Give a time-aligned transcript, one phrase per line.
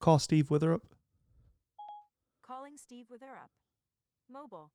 [0.00, 0.80] call Steve Witherup?
[2.42, 3.50] Calling Steve Witherup.
[4.28, 4.72] Mobile.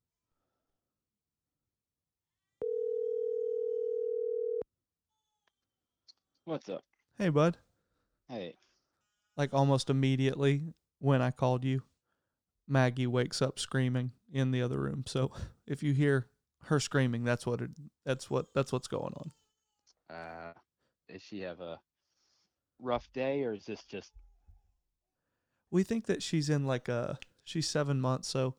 [6.45, 6.83] What's up?
[7.17, 7.57] Hey, bud.
[8.29, 8.55] Hey,
[9.37, 11.83] Like almost immediately when I called you,
[12.67, 15.03] Maggie wakes up screaming in the other room.
[15.07, 15.31] So
[15.67, 16.27] if you hear
[16.63, 17.71] her screaming, that's what it,
[18.03, 19.31] that's what that's what's going on.
[20.09, 20.53] uh,
[21.07, 21.79] does she have a
[22.79, 24.11] rough day, or is this just
[25.71, 28.55] We think that she's in like a she's 7 months, so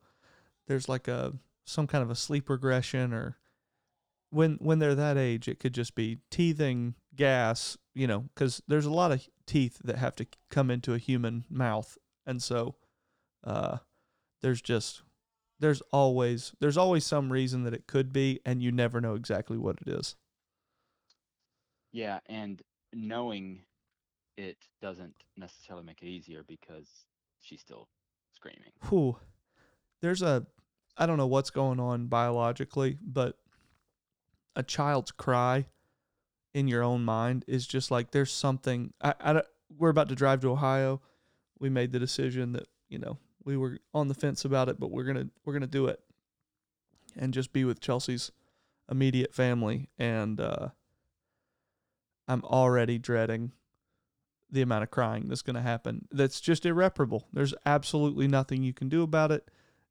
[0.67, 1.35] there's like a
[1.65, 3.39] some kind of a sleep regression or
[4.31, 8.87] when when they're that age, it could just be teething, gas, you know, cuz there's
[8.87, 11.97] a lot of teeth that have to come into a human mouth.
[12.27, 12.77] And so
[13.45, 13.79] uh
[14.43, 15.03] there's just
[15.59, 19.57] there's always there's always some reason that it could be and you never know exactly
[19.59, 20.17] what it is.
[21.93, 22.21] yeah?
[22.27, 22.63] And
[22.93, 23.63] knowing
[24.37, 26.89] it doesn't necessarily make it easier because
[27.41, 27.89] she's still
[28.33, 28.73] screaming.
[28.89, 29.17] Whew.
[30.01, 30.47] There's a
[30.97, 33.37] I don't know what's going on biologically, but
[34.55, 35.67] a child's cry
[36.55, 39.43] in your own mind is just like there's something I, I
[39.77, 41.01] we're about to drive to Ohio.
[41.59, 44.91] We made the decision that, you know, we were on the fence about it, but
[44.91, 46.01] we're to we're to do it
[47.17, 48.33] and just be with Chelsea's
[48.91, 50.69] immediate family and uh
[52.29, 53.53] I'm already dreading
[54.57, 56.09] the amount of crying that's going to happen.
[56.11, 57.29] That's just irreparable.
[57.31, 59.51] There's absolutely nothing you can do about it,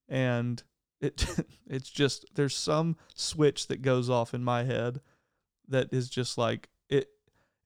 [0.09, 0.61] and
[0.99, 1.25] it
[1.67, 5.01] it's just there's some switch that goes off in my head
[5.67, 7.09] that is just like it.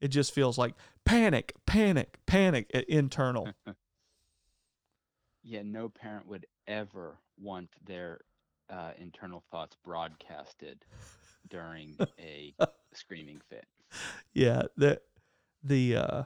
[0.01, 3.49] It just feels like panic, panic, panic, internal.
[5.41, 8.19] Yeah, no parent would ever want their
[8.69, 10.83] uh, internal thoughts broadcasted
[11.49, 12.53] during a
[12.93, 13.65] screaming fit.
[14.33, 15.01] yeah, the
[15.63, 16.23] the uh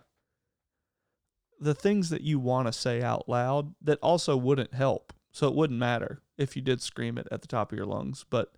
[1.64, 5.14] the things that you want to say out loud that also wouldn't help.
[5.32, 8.26] So it wouldn't matter if you did scream it at the top of your lungs,
[8.30, 8.54] but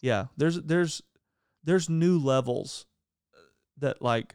[0.00, 1.02] yeah, there's there's
[1.62, 2.86] there's new levels
[3.34, 3.38] uh,
[3.78, 4.34] that like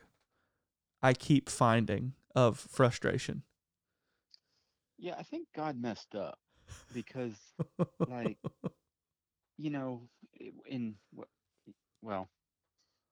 [1.01, 3.43] I keep finding of frustration.
[4.97, 6.37] Yeah, I think God messed up
[6.93, 7.37] because,
[8.07, 8.37] like,
[9.57, 10.01] you know,
[10.67, 10.95] in
[12.01, 12.29] well,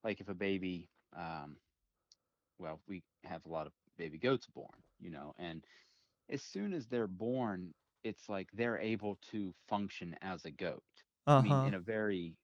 [0.04, 1.58] like if a baby, um,
[2.60, 5.66] well, we have a lot of baby goats born, you know, and
[6.30, 10.84] as soon as they're born, it's like they're able to function as a goat.
[11.38, 11.72] I mean, Uh-huh.
[11.72, 12.36] in a very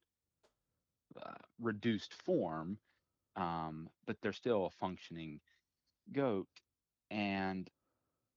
[1.21, 2.79] uh, reduced form,
[3.35, 5.39] um, but they're still a functioning
[6.11, 6.47] goat.
[7.11, 7.69] And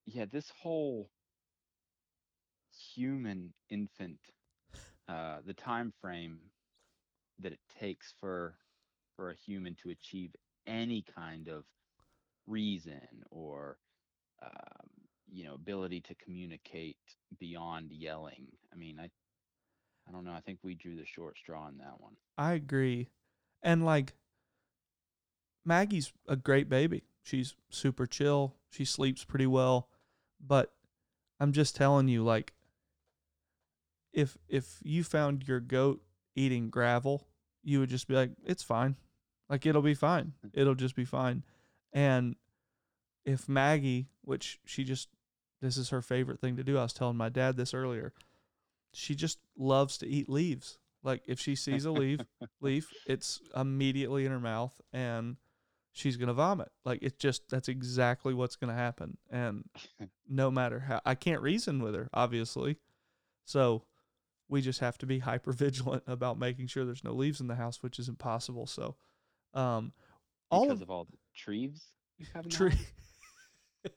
[0.06, 1.10] yeah, this whole
[2.94, 4.32] human infant,
[5.08, 6.40] uh, the time frame
[7.38, 8.58] that it takes for
[9.16, 10.34] for a human to achieve
[10.66, 11.64] any kind of
[12.46, 13.78] reason or
[14.42, 14.88] um,
[15.30, 16.96] you know ability to communicate
[17.38, 18.46] beyond yelling.
[18.72, 19.10] I mean, I
[20.08, 20.32] I don't know.
[20.32, 22.14] I think we drew the short straw on that one.
[22.38, 23.08] I agree.
[23.62, 24.14] And like
[25.64, 27.04] Maggie's a great baby.
[27.22, 28.54] She's super chill.
[28.70, 29.88] She sleeps pretty well.
[30.44, 30.72] But
[31.40, 32.52] I'm just telling you like
[34.12, 36.00] if if you found your goat
[36.34, 37.26] eating gravel,
[37.64, 38.96] you would just be like it's fine.
[39.48, 40.32] Like it'll be fine.
[40.52, 41.42] It'll just be fine.
[41.96, 42.36] And
[43.24, 45.08] if Maggie, which she just
[45.60, 46.78] this is her favorite thing to do.
[46.78, 48.12] I was telling my dad this earlier.
[48.92, 50.78] She just loves to eat leaves.
[51.02, 52.20] Like if she sees a leaf,
[52.60, 55.36] leaf, it's immediately in her mouth and
[55.92, 56.70] she's going to vomit.
[56.84, 59.16] Like it's just that's exactly what's going to happen.
[59.30, 59.64] And
[60.28, 62.76] no matter how I can't reason with her, obviously.
[63.44, 63.84] So
[64.48, 67.54] we just have to be hyper vigilant about making sure there's no leaves in the
[67.54, 68.66] house, which is impossible.
[68.66, 68.96] So
[69.54, 69.92] um
[70.50, 71.82] all because of of, all the trees
[72.18, 72.78] you have in tree?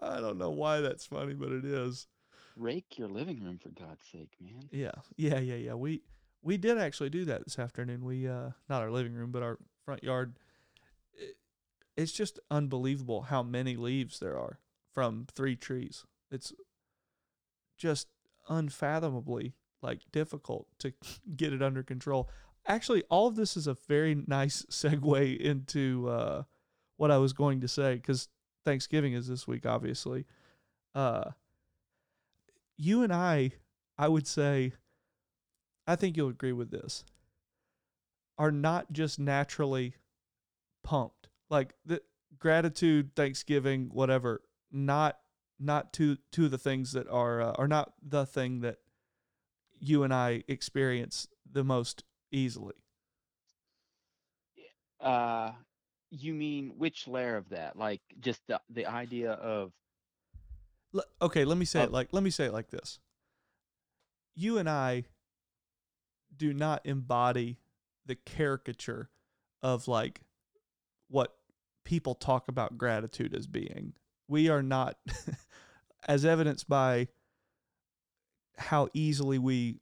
[0.00, 2.06] I don't know why that's funny, but it is.
[2.56, 4.68] Rake your living room for God's sake, man.
[4.70, 5.74] Yeah, yeah, yeah, yeah.
[5.74, 6.02] We
[6.42, 8.04] we did actually do that this afternoon.
[8.04, 10.36] We uh not our living room, but our front yard.
[11.14, 11.36] It,
[11.96, 14.60] it's just unbelievable how many leaves there are
[14.92, 16.04] from three trees.
[16.30, 16.52] It's
[17.76, 18.08] just
[18.48, 20.92] unfathomably like difficult to
[21.36, 22.28] get it under control.
[22.68, 26.42] Actually, all of this is a very nice segue into uh
[26.96, 28.28] what I was going to say cuz
[28.64, 30.26] Thanksgiving is this week obviously.
[30.94, 31.32] Uh
[32.76, 33.52] you and I
[33.98, 34.74] I would say,
[35.86, 37.04] I think you'll agree with this,
[38.38, 39.96] are not just naturally
[40.84, 41.28] pumped.
[41.50, 42.02] Like the
[42.38, 45.18] gratitude, Thanksgiving, whatever, not
[45.58, 48.78] not two of the things that are uh, are not the thing that
[49.80, 52.74] you and I experience the most easily.
[55.00, 55.52] Uh,
[56.10, 57.76] You mean which layer of that?
[57.76, 59.72] Like just the the idea of
[60.94, 62.98] L- okay, let me say it like let me say it like this.
[64.34, 65.04] You and I
[66.34, 67.58] do not embody
[68.06, 69.10] the caricature
[69.62, 70.22] of like
[71.08, 71.36] what
[71.84, 73.94] people talk about gratitude as being.
[74.28, 74.96] We are not
[76.08, 77.08] as evidenced by
[78.56, 79.80] how easily we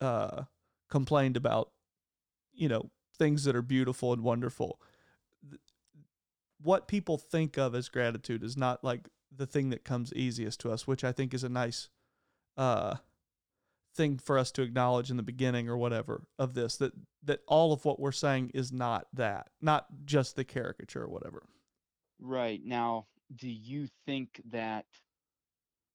[0.00, 0.44] uh
[0.90, 1.71] complained about
[2.52, 4.80] you know things that are beautiful and wonderful.
[6.60, 10.70] What people think of as gratitude is not like the thing that comes easiest to
[10.70, 11.88] us, which I think is a nice
[12.56, 12.96] uh
[13.94, 17.72] thing for us to acknowledge in the beginning or whatever of this that that all
[17.72, 21.42] of what we're saying is not that, not just the caricature or whatever.
[22.20, 23.06] right now,
[23.36, 24.86] do you think that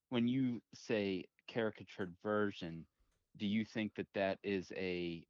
[0.10, 2.86] when you say caricatured version,
[3.38, 5.26] do you think that that is a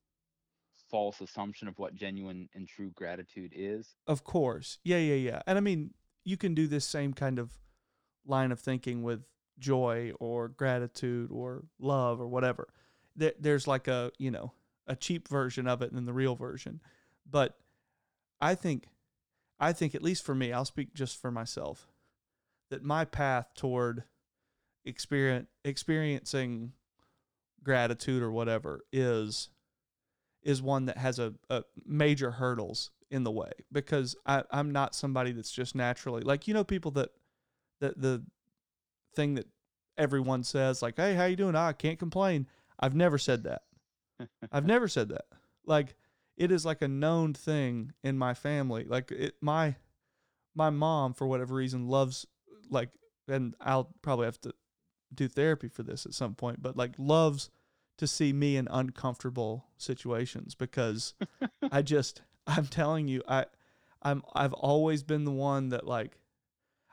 [0.89, 3.95] false assumption of what genuine and true gratitude is?
[4.05, 4.79] Of course.
[4.83, 5.41] Yeah, yeah, yeah.
[5.45, 5.93] And I mean,
[6.23, 7.51] you can do this same kind of
[8.25, 9.23] line of thinking with
[9.59, 12.67] joy or gratitude or love or whatever.
[13.15, 14.53] There, there's like a, you know,
[14.85, 16.81] a cheap version of it and then the real version.
[17.29, 17.57] But
[18.39, 18.87] I think
[19.59, 21.87] I think at least for me, I'll speak just for myself,
[22.69, 24.03] that my path toward
[24.85, 26.73] experience experiencing
[27.63, 29.49] gratitude or whatever is
[30.47, 34.95] is one that has a, a major hurdles in the way because I, I'm not
[34.95, 37.09] somebody that's just naturally like you know people that
[37.81, 38.23] that the
[39.13, 39.47] thing that
[39.97, 41.55] everyone says like hey how you doing?
[41.55, 42.47] "Ah, I can't complain.
[42.79, 43.63] I've never said that.
[44.51, 45.25] I've never said that.
[45.65, 45.95] Like
[46.37, 48.85] it is like a known thing in my family.
[48.85, 49.75] Like it my
[50.55, 52.25] my mom for whatever reason loves
[52.69, 52.89] like
[53.27, 54.53] and I'll probably have to
[55.13, 57.49] do therapy for this at some point but like loves
[57.97, 61.13] to see me in uncomfortable situations because
[61.71, 63.45] I just I'm telling you I
[64.01, 66.19] I'm I've always been the one that like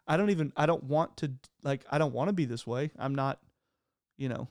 [0.07, 2.91] I don't even I don't want to like I don't want to be this way.
[2.99, 3.41] I'm not
[4.17, 4.49] you know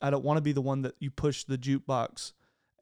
[0.00, 2.32] I don't want to be the one that you push the jukebox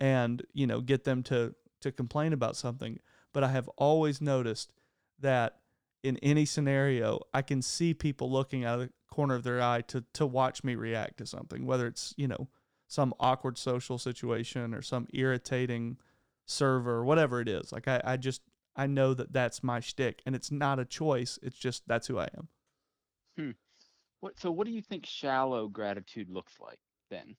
[0.01, 2.99] and you know get them to to complain about something,
[3.33, 4.73] but I have always noticed
[5.21, 5.59] that
[6.03, 9.83] in any scenario I can see people looking out of the corner of their eye
[9.83, 12.49] to to watch me react to something whether it's you know
[12.93, 15.97] some awkward social situation or some irritating
[16.44, 17.73] server whatever it is.
[17.73, 18.43] Like I, I just
[18.77, 21.39] I know that that's my shtick, and it's not a choice.
[21.43, 22.49] It's just that's who I am.
[23.39, 23.50] Hmm.
[24.21, 26.79] What so what do you think shallow gratitude looks like
[27.11, 27.37] then?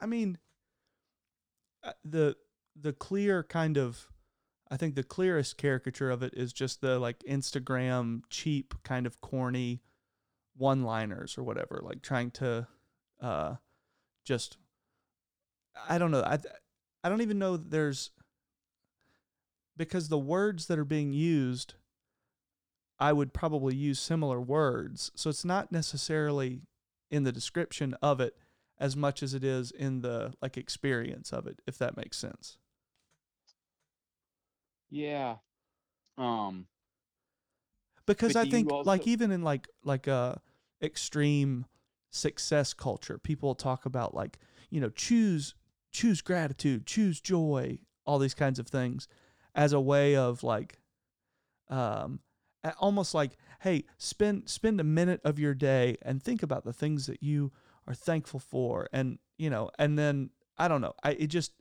[0.00, 0.36] I mean,
[1.82, 2.36] uh, the
[2.78, 4.08] the clear kind of,
[4.70, 9.22] I think the clearest caricature of it is just the like Instagram cheap kind of
[9.22, 9.80] corny
[10.58, 12.66] one liners or whatever, like trying to,
[13.20, 13.54] uh,
[14.26, 14.58] just,
[15.88, 16.22] I don't know.
[16.22, 16.38] I
[17.04, 18.10] I don't even know that there's
[19.76, 21.74] because the words that are being used,
[22.98, 25.10] I would probably use similar words.
[25.14, 26.62] So it's not necessarily
[27.10, 28.36] in the description of it
[28.78, 32.58] as much as it is in the like experience of it, if that makes sense.
[34.90, 35.38] Yeah.
[36.18, 36.68] Um
[38.06, 40.36] Because I think like even in like like uh
[40.82, 41.66] extreme
[42.10, 44.38] success culture, people talk about like,
[44.70, 45.54] you know, choose
[45.92, 49.08] choose gratitude, choose joy, all these kinds of things
[49.54, 50.78] as a way of like
[51.68, 52.20] um
[52.78, 57.06] almost like hey, spend spend a minute of your day and think about the things
[57.06, 57.52] that you
[57.86, 61.52] are thankful for and, you know, and then I don't know, I it just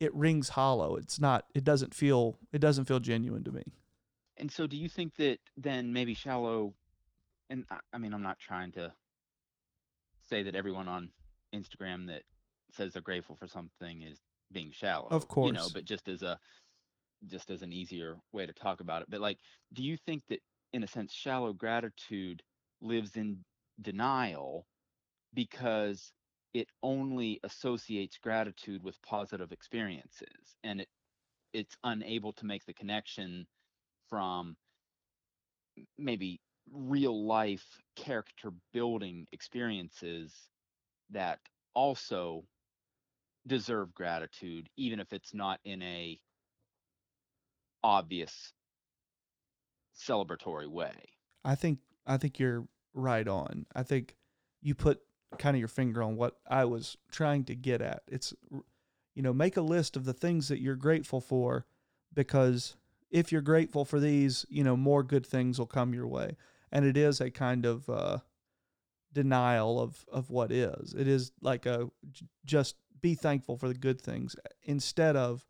[0.00, 0.96] it rings hollow.
[0.96, 3.64] It's not it doesn't feel it doesn't feel genuine to me.
[4.36, 6.74] and so do you think that then maybe shallow
[7.50, 8.92] and I, mean I'm not trying to
[10.28, 11.10] say that everyone on
[11.54, 12.22] Instagram that
[12.72, 14.18] says they're grateful for something is
[14.52, 15.08] being shallow.
[15.10, 15.48] Of course.
[15.48, 16.38] You know, but just as a
[17.26, 19.10] just as an easier way to talk about it.
[19.10, 19.38] But like
[19.72, 20.40] do you think that
[20.72, 22.42] in a sense shallow gratitude
[22.80, 23.38] lives in
[23.80, 24.66] denial
[25.34, 26.12] because
[26.54, 30.88] it only associates gratitude with positive experiences and it
[31.52, 33.46] it's unable to make the connection
[34.08, 34.56] from
[35.96, 36.40] maybe
[36.72, 37.64] real life
[37.96, 40.32] character building experiences
[41.10, 41.38] that
[41.74, 42.44] also
[43.46, 46.18] deserve gratitude even if it's not in a
[47.82, 48.52] obvious
[49.96, 50.92] celebratory way
[51.44, 53.66] I think I think you're right on.
[53.74, 54.16] I think
[54.60, 55.00] you put
[55.38, 58.02] kind of your finger on what I was trying to get at.
[58.08, 58.34] It's
[59.14, 61.66] you know, make a list of the things that you're grateful for
[62.14, 62.76] because
[63.10, 66.36] if you're grateful for these, you know, more good things will come your way.
[66.70, 68.18] And it is a kind of uh
[69.12, 70.94] denial of of what is.
[70.94, 71.88] It is like a
[72.44, 75.44] just be thankful for the good things instead of,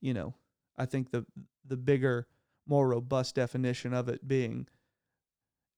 [0.00, 0.34] you know,
[0.76, 1.26] I think the
[1.66, 2.26] the bigger,
[2.66, 4.66] more robust definition of it being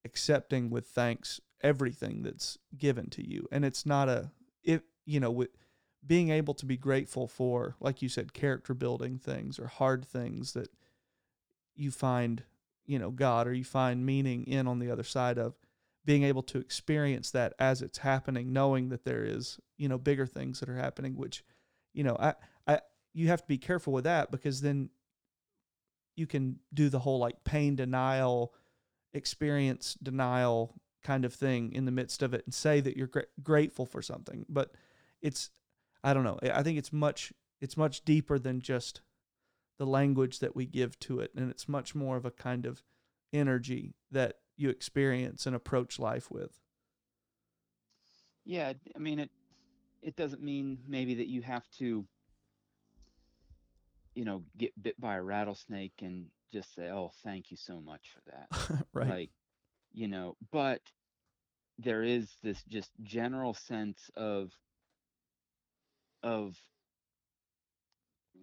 [0.04, 3.46] accepting with thanks everything that's given to you.
[3.50, 4.30] And it's not a
[4.62, 5.50] if you know, with
[6.06, 10.52] being able to be grateful for, like you said, character building things or hard things
[10.52, 10.68] that
[11.74, 12.42] you find,
[12.86, 15.54] you know, God or you find meaning in on the other side of
[16.04, 20.26] being able to experience that as it's happening, knowing that there is, you know, bigger
[20.26, 21.44] things that are happening, which,
[21.94, 22.34] you know, I,
[22.66, 22.80] I,
[23.14, 24.90] you have to be careful with that because then
[26.16, 28.52] you can do the whole like pain denial,
[29.14, 33.24] experience denial kind of thing in the midst of it and say that you're gra-
[33.42, 34.44] grateful for something.
[34.48, 34.72] But
[35.22, 35.50] it's,
[36.02, 36.38] I don't know.
[36.42, 39.00] I think it's much, it's much deeper than just
[39.78, 41.32] the language that we give to it.
[41.36, 42.82] And it's much more of a kind of
[43.32, 46.60] energy that you experience and approach life with.
[48.44, 49.30] Yeah, I mean it
[50.02, 52.04] it doesn't mean maybe that you have to
[54.14, 58.12] you know get bit by a rattlesnake and just say, "Oh, thank you so much
[58.14, 59.08] for that." right.
[59.08, 59.30] Like,
[59.92, 60.80] you know, but
[61.78, 64.52] there is this just general sense of
[66.22, 66.56] of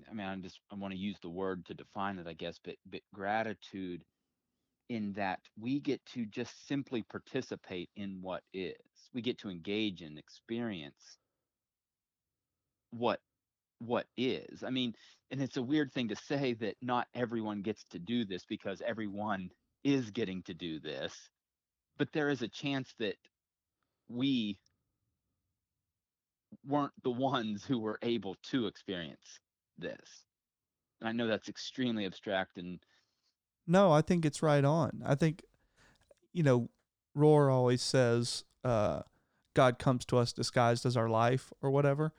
[0.09, 2.59] I mean, I just I want to use the word to define it, I guess,
[2.63, 4.03] but but gratitude
[4.89, 8.75] in that we get to just simply participate in what is.
[9.13, 11.17] We get to engage and experience
[12.91, 13.19] what
[13.79, 14.63] what is.
[14.63, 14.93] I mean,
[15.31, 18.81] and it's a weird thing to say that not everyone gets to do this because
[18.85, 19.49] everyone
[19.83, 21.13] is getting to do this,
[21.97, 23.15] but there is a chance that
[24.09, 24.59] we
[26.65, 29.40] weren't the ones who were able to experience
[29.81, 30.25] this.
[30.99, 32.79] And I know that's extremely abstract and
[33.67, 35.01] No, I think it's right on.
[35.05, 35.43] I think,
[36.33, 36.69] you know,
[37.17, 39.01] Rohr always says, uh,
[39.53, 42.13] God comes to us disguised as our life or whatever.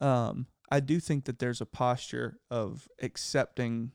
[0.00, 3.92] Um, I do think that there's a posture of accepting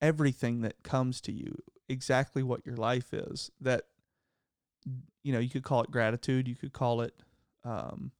[0.00, 3.50] everything that comes to you, exactly what your life is.
[3.60, 3.82] That,
[5.22, 7.14] you know, you could call it gratitude, you could call it,
[7.64, 8.12] um,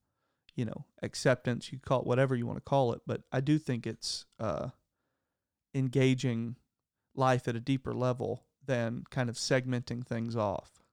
[0.59, 2.99] you know, acceptance, you call it whatever you want to call it.
[3.07, 4.67] But I do think it's uh,
[5.73, 6.57] engaging
[7.15, 10.83] life at a deeper level than kind of segmenting things off.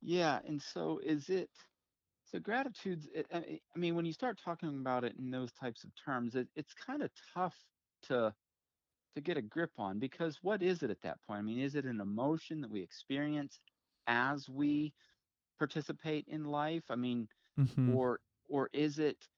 [0.00, 1.50] Yeah, and so is it
[2.30, 5.52] so gratitude's it, I mean- I mean when you start talking about it in those
[5.52, 7.56] types of terms it, it's kind of tough
[8.04, 8.32] to
[9.16, 11.38] to get a grip on because what is it at that point?
[11.40, 13.60] I mean, is it an emotion that we experience
[14.06, 14.92] as we
[15.58, 16.84] participate in life?
[16.90, 17.94] I mean, Mm-hmm.
[17.94, 19.28] or or is it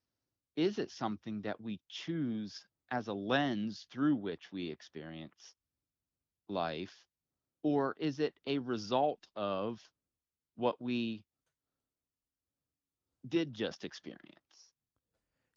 [0.56, 5.54] is it something that we choose as a lens through which we experience
[6.48, 7.02] life
[7.62, 9.80] or is it a result of
[10.56, 11.24] what we
[13.28, 14.70] did just experience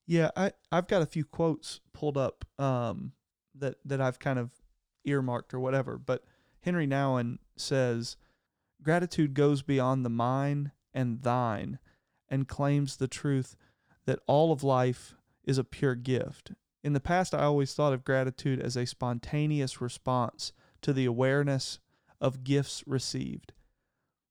[0.07, 3.13] Yeah, I I've got a few quotes pulled up um,
[3.55, 4.51] that that I've kind of
[5.05, 5.97] earmarked or whatever.
[5.97, 6.23] But
[6.61, 8.17] Henri Nouwen says,
[8.81, 11.79] "Gratitude goes beyond the mine and thine,
[12.29, 13.55] and claims the truth
[14.05, 16.51] that all of life is a pure gift.
[16.83, 21.79] In the past, I always thought of gratitude as a spontaneous response to the awareness
[22.21, 23.53] of gifts received."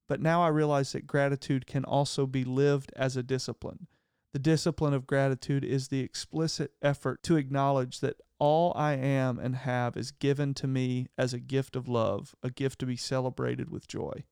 [0.08, 3.88] But now I realize that gratitude can also be lived as a discipline.
[4.32, 9.56] The discipline of gratitude is the explicit effort to acknowledge that all I am and
[9.56, 13.68] have is given to me as a gift of love, a gift to be celebrated
[13.68, 14.24] with joy.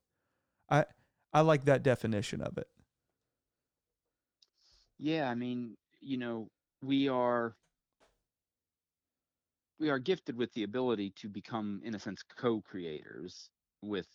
[0.69, 0.87] I
[1.33, 2.69] I like that definition of it.
[4.99, 6.49] Yeah i mean you know
[6.83, 7.55] we are
[9.79, 13.51] we are gifted with the ability to become in a sense co-creators
[13.83, 14.09] with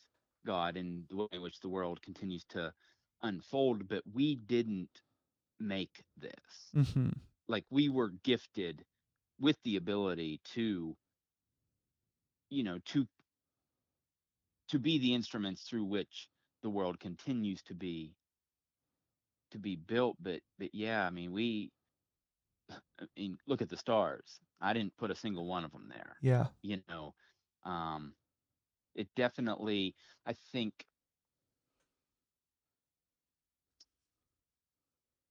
[0.46, 2.74] god in the way in which the world continues to
[3.22, 5.02] unfold but we didn't
[5.60, 7.10] make this Mm-hmm.
[7.48, 8.86] like we were gifted
[9.40, 10.96] with the ability to
[12.50, 13.08] you know to
[14.68, 16.30] to be the instruments through which
[16.62, 18.16] the world continues to be
[19.52, 21.72] to be built but but yeah i mean we
[22.72, 26.16] i mean look at the stars i didn't put a single one of them there
[26.22, 26.48] Yeah.
[26.62, 27.14] you know
[27.66, 28.14] um
[28.96, 30.74] it definitely i think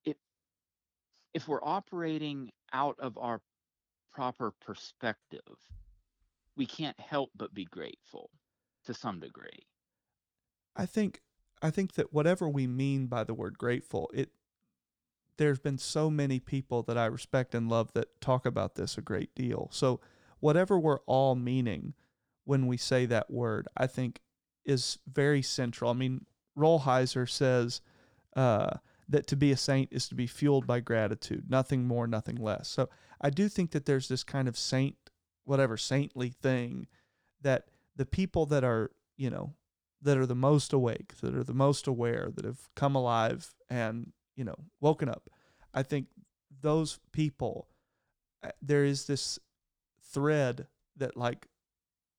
[0.04, 0.16] if
[1.34, 3.40] if we're operating out of our
[4.12, 5.40] proper perspective
[6.56, 8.30] we can't help but be grateful
[8.84, 9.66] to some degree
[10.76, 11.20] I think
[11.62, 14.30] I think that whatever we mean by the word grateful, it
[15.36, 19.02] there's been so many people that I respect and love that talk about this a
[19.02, 19.68] great deal.
[19.72, 20.00] So
[20.40, 21.94] whatever we're all meaning
[22.44, 24.20] when we say that word, I think
[24.66, 25.90] is very central.
[25.90, 26.26] I mean,
[26.58, 27.80] Rolheiser says
[28.36, 28.76] uh,
[29.08, 32.68] that to be a saint is to be fueled by gratitude, nothing more, nothing less.
[32.68, 32.90] So
[33.20, 34.96] I do think that there's this kind of saint
[35.44, 36.86] whatever saintly thing
[37.40, 37.64] that
[37.96, 39.54] the people that are, you know,
[40.02, 44.12] that are the most awake, that are the most aware, that have come alive and,
[44.36, 45.28] you know, woken up.
[45.74, 46.06] I think
[46.62, 47.68] those people
[48.42, 49.38] uh, there is this
[50.02, 50.66] thread
[50.96, 51.48] that like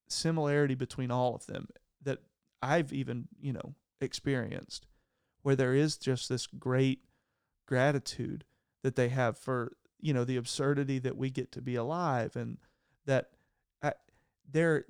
[0.08, 1.68] similarity between all of them
[2.04, 2.20] that
[2.62, 4.86] I've even, you know, experienced
[5.42, 7.00] where there is just this great
[7.68, 8.46] gratitude
[8.84, 12.58] that they have for, you know, the absurdity that we get to be alive and
[13.06, 13.32] that
[13.82, 13.94] I,
[14.50, 14.86] there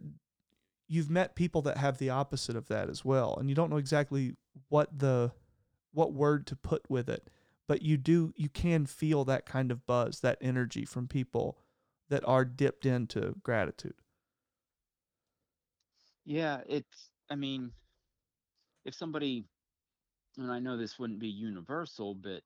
[0.92, 3.78] you've met people that have the opposite of that as well and you don't know
[3.78, 4.36] exactly
[4.70, 5.32] what the
[5.94, 7.30] what word to put with it
[7.68, 11.58] but you do you can feel that kind of buzz that energy from people
[12.12, 13.96] that are dipped into gratitude.
[16.26, 17.72] Yeah, it's, I mean,
[18.84, 19.46] if somebody,
[20.38, 22.42] and I know this wouldn't be universal, but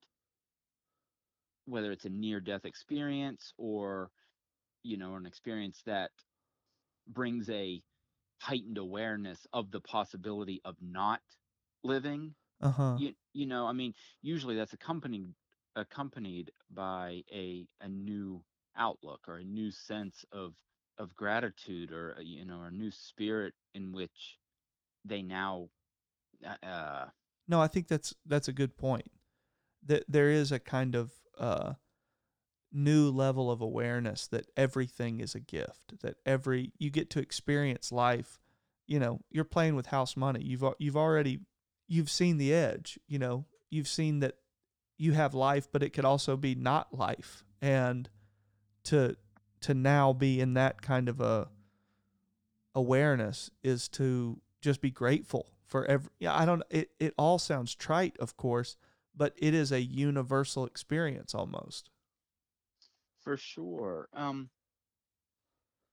[1.66, 4.12] whether it's a near death experience or,
[4.84, 6.12] you know, an experience that
[7.08, 7.82] brings a
[8.40, 11.22] heightened awareness of the possibility of not
[11.84, 12.98] living, uh-huh.
[13.00, 15.34] you you know, I mean, usually that's accompanied
[15.76, 18.44] accompanied by a a new
[18.78, 20.54] outlook or a new sense of
[20.98, 24.38] of gratitude or a, you know, or a new spirit in which
[25.04, 25.70] they now
[26.46, 27.06] uh, uh
[27.48, 29.10] no i think that's that's a good point.
[29.86, 31.74] That there is a kind of uh
[32.76, 37.92] new level of awareness that everything is a gift that every you get to experience
[37.92, 38.38] life
[38.88, 40.42] you know you're playing with house money.
[40.44, 41.40] You've you've already
[41.88, 44.36] you've seen the edge you know you've seen that
[44.98, 47.44] you have life but it could also be not life.
[47.62, 48.10] And
[48.86, 49.16] to
[49.62, 51.48] to now be in that kind of a
[52.76, 57.74] awareness is to just be grateful for every yeah i don't it, it all sounds
[57.74, 58.76] trite of course
[59.16, 61.90] but it is a universal experience almost
[63.26, 64.08] for sure.
[64.14, 64.50] Um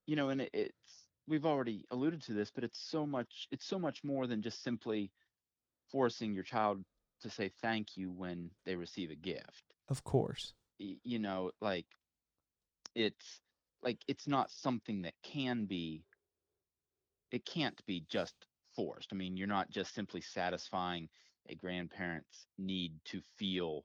[0.07, 3.67] you know, and it, it's we've already alluded to this, but it's so much it's
[3.67, 5.11] so much more than just simply
[5.91, 6.85] forcing your child
[7.23, 9.65] to say thank you when they receive a gift.
[9.89, 11.87] of course You know, like
[12.95, 13.41] it's
[13.83, 16.05] like it's not something that can be
[17.31, 18.35] it can't be just
[18.77, 19.11] forced.
[19.13, 21.09] I mean, you're not just simply satisfying
[21.49, 23.85] a grandparent's need to feel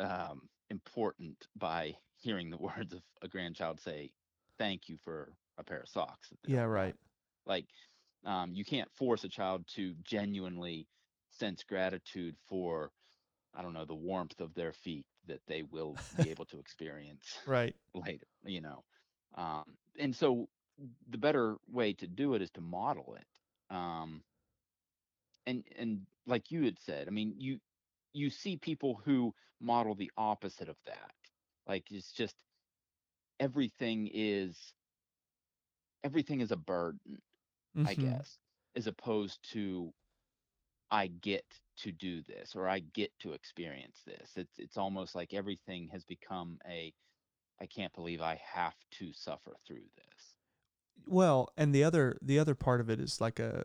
[0.00, 4.12] um, important by hearing the words of a grandchild say,
[4.58, 6.96] "Thank you for a pair of socks." yeah right
[7.46, 7.66] Like,
[8.24, 10.88] um, you can't force a child to genuinely
[11.30, 12.92] sense gratitude for,
[13.54, 17.40] I don't know, the warmth of their feet that they will be able to experience
[17.46, 18.26] right later.
[18.44, 18.84] You know,
[19.36, 20.48] um, and so
[21.08, 23.74] the better way to do it is to model it.
[23.74, 24.24] Um,
[25.46, 27.58] and and like you had said, I mean, you
[28.12, 31.12] you see people who model the opposite of that.
[31.66, 32.36] Like it's just
[33.40, 34.72] everything is
[36.04, 37.20] everything is a burden,
[37.84, 37.96] I Mhm.
[37.96, 38.38] guess,
[38.76, 39.92] as opposed to
[40.92, 44.36] I get to do this or I get to experience this.
[44.36, 46.94] It's it's almost like everything has become a
[47.60, 50.36] I can't believe I have to suffer through this.
[51.06, 53.64] Well, and the other the other part of it is like a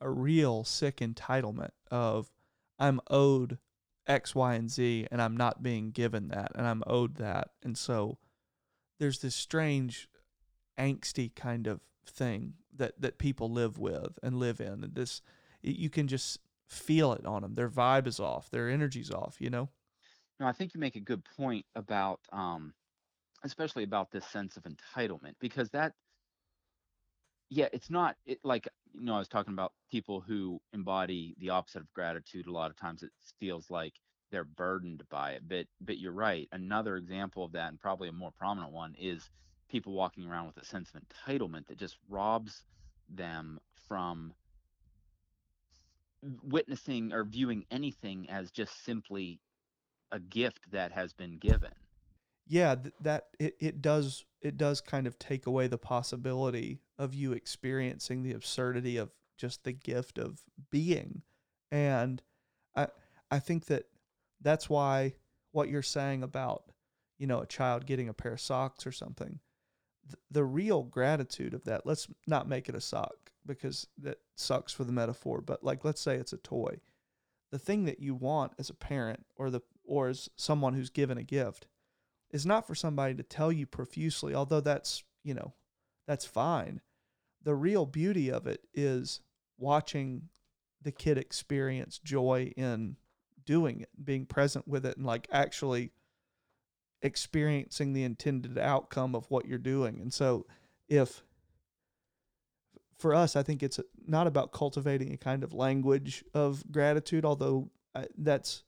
[0.00, 2.30] a real sick entitlement of
[2.78, 3.58] I'm owed
[4.08, 7.76] X, Y, and Z, and I'm not being given that, and I'm owed that, and
[7.76, 8.18] so
[8.98, 10.08] there's this strange
[10.78, 15.22] angsty kind of thing that that people live with and live in, and this
[15.62, 17.54] you can just feel it on them.
[17.54, 19.68] Their vibe is off, their energy's off, you know.
[20.40, 22.72] No, I think you make a good point about um
[23.44, 25.92] especially about this sense of entitlement because that
[27.50, 31.50] yeah it's not it like you know i was talking about people who embody the
[31.50, 33.94] opposite of gratitude a lot of times it feels like
[34.30, 38.12] they're burdened by it but but you're right another example of that and probably a
[38.12, 39.30] more prominent one is
[39.70, 42.64] people walking around with a sense of entitlement that just robs
[43.08, 43.58] them
[43.88, 44.34] from
[46.42, 49.40] witnessing or viewing anything as just simply
[50.12, 51.72] a gift that has been given
[52.48, 57.14] yeah th- that it, it does it does kind of take away the possibility of
[57.14, 61.22] you experiencing the absurdity of just the gift of being.
[61.70, 62.22] And
[62.74, 62.88] i
[63.30, 63.84] i think that
[64.40, 65.14] that's why
[65.52, 66.64] what you're saying about
[67.18, 69.40] you know a child getting a pair of socks or something
[70.08, 74.72] th- the real gratitude of that let's not make it a sock because that sucks
[74.72, 76.78] for the metaphor but like let's say it's a toy.
[77.50, 81.16] The thing that you want as a parent or the or as someone who's given
[81.16, 81.66] a gift
[82.30, 85.54] is not for somebody to tell you profusely, although that's, you know,
[86.06, 86.80] that's fine.
[87.42, 89.20] The real beauty of it is
[89.58, 90.28] watching
[90.82, 92.96] the kid experience joy in
[93.44, 95.90] doing it, being present with it, and like actually
[97.02, 100.00] experiencing the intended outcome of what you're doing.
[100.00, 100.46] And so
[100.88, 101.22] if
[102.98, 107.70] for us, I think it's not about cultivating a kind of language of gratitude, although
[107.94, 108.64] I, that's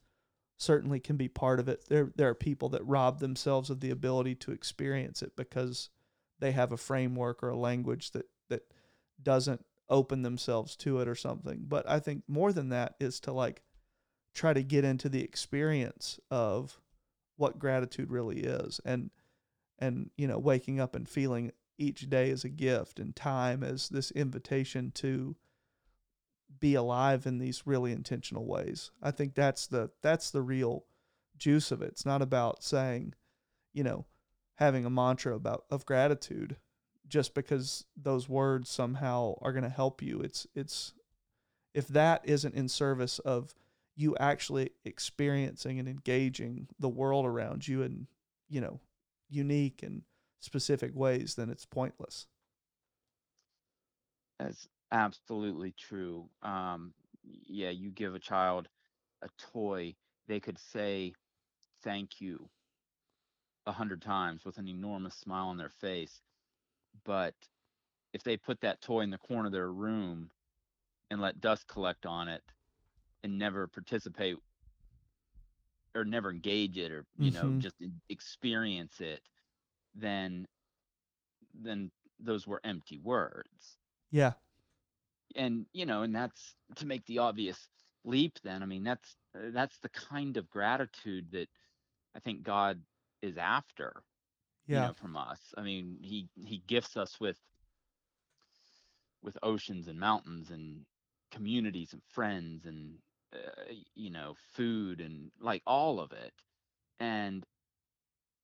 [0.61, 1.85] certainly can be part of it.
[1.88, 5.88] There, there are people that rob themselves of the ability to experience it because
[6.38, 8.62] they have a framework or a language that that
[9.23, 11.64] doesn't open themselves to it or something.
[11.66, 13.62] But I think more than that is to like
[14.35, 16.79] try to get into the experience of
[17.37, 19.11] what gratitude really is and
[19.79, 23.88] and you know waking up and feeling each day as a gift and time as
[23.88, 25.35] this invitation to
[26.58, 28.90] be alive in these really intentional ways.
[29.02, 30.84] I think that's the that's the real
[31.36, 31.88] juice of it.
[31.88, 33.14] It's not about saying,
[33.72, 34.06] you know,
[34.56, 36.56] having a mantra about of gratitude
[37.08, 40.20] just because those words somehow are going to help you.
[40.20, 40.92] It's it's
[41.74, 43.54] if that isn't in service of
[43.96, 48.06] you actually experiencing and engaging the world around you in,
[48.48, 48.80] you know,
[49.28, 50.02] unique and
[50.40, 52.26] specific ways, then it's pointless.
[54.38, 56.29] That's absolutely true.
[56.42, 58.68] Um, yeah, you give a child
[59.22, 59.94] a toy,
[60.26, 61.14] they could say
[61.83, 62.48] thank you
[63.66, 66.22] a hundred times with an enormous smile on their face.
[67.05, 67.35] But
[68.12, 70.31] if they put that toy in the corner of their room
[71.11, 72.42] and let dust collect on it
[73.22, 74.37] and never participate
[75.94, 77.61] or never engage it or you know Mm-hmm.
[77.61, 79.20] just e- experience it
[79.94, 80.46] then
[81.55, 83.79] then those were empty words
[84.11, 84.35] Yeah.
[85.37, 87.69] And you know and that's to make the obvious
[88.05, 91.49] leap then i mean that's uh, that's the kind of gratitude that
[92.14, 92.81] i think god
[93.23, 94.03] is after
[94.71, 94.90] you Yeah.
[94.90, 97.38] know from us i mean he he gifts us with
[99.23, 100.85] with oceans and mountains and
[101.31, 102.99] communities and friends and
[103.35, 106.33] uh, you know food and like all of it
[107.01, 107.45] and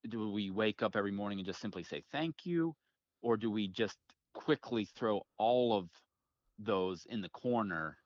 [0.09, 2.75] do we wake up every morning and just simply say thank you
[3.23, 3.99] or do we just
[4.35, 5.89] quickly throw all of
[6.59, 7.97] those in the corner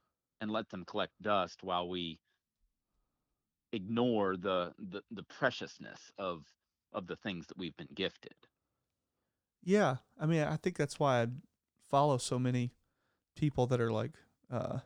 [0.41, 2.19] and let them collect dust while we
[3.73, 6.45] ignore the the, the preciousness of
[6.93, 8.35] of the things that we've been gifted
[9.63, 9.97] Yeah.
[10.19, 11.27] I mean, I think that's why I
[11.89, 12.73] follow so many
[13.37, 14.13] people that are like
[14.51, 14.79] uh,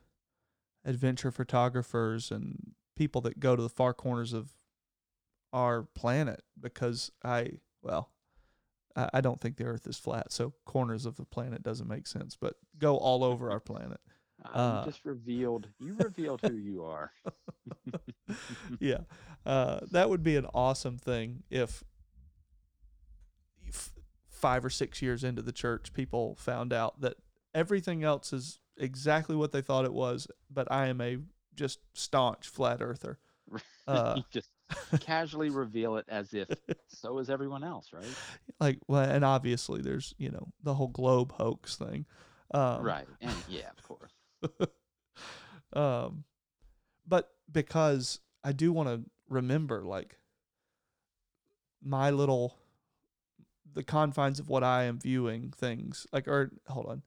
[0.85, 4.53] adventure photographers and people that go to the far corners of
[5.53, 8.11] our planet because I, well,
[8.97, 10.33] I, I don't think the earth is flat.
[10.33, 14.01] So corners of the planet doesn't make sense, but go all over our planet.
[14.45, 17.13] uh, Uh, just revealed you revealed who you are
[18.81, 19.01] yeah.
[19.47, 21.83] Uh, that would be an awesome thing if
[24.29, 27.17] five or six years into the church, people found out that
[27.55, 31.19] everything else is exactly what they thought it was, but I am a
[31.55, 33.19] just staunch flat earther.
[33.87, 34.49] Uh, just
[35.01, 36.49] casually reveal it as if
[36.89, 38.05] so is everyone else right
[38.61, 42.07] like, well, and obviously there's, you know, the whole globe hoax thing.
[42.53, 44.13] Um, right and yeah of course
[45.73, 46.23] um,
[47.07, 50.19] but because I do want to remember like
[51.83, 52.55] my little
[53.73, 57.03] the confines of what I am viewing things like or hold on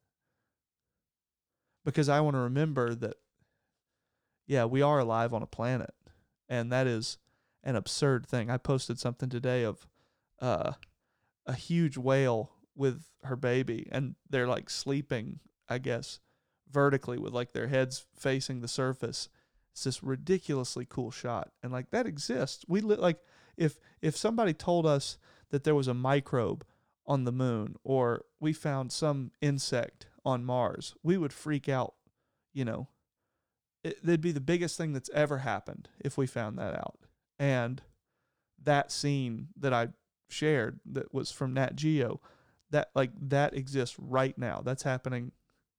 [1.86, 3.16] because I want to remember that
[4.48, 5.94] yeah we are alive on a planet
[6.50, 7.20] and that is
[7.68, 9.86] an absurd thing I posted something today of
[10.42, 10.74] uh
[11.46, 16.20] a huge whale with her baby and they're like sleeping I guess
[16.72, 19.30] vertically with like their heads facing the surface.
[19.72, 22.66] It's this ridiculously cool shot, and like that exists.
[22.68, 23.20] We li- like
[23.58, 25.18] if if somebody told us
[25.50, 26.66] that there was a microbe
[27.06, 31.94] on the moon or we found some insect on Mars, we would freak out.
[32.54, 32.88] You know,
[33.84, 37.07] it, that'd be the biggest thing that's ever happened if we found that out.
[37.40, 37.82] And
[38.64, 39.90] that scene that I
[40.30, 42.22] shared that was from Nat Geo,
[42.72, 44.62] that like that exists right now.
[44.64, 45.32] That's happening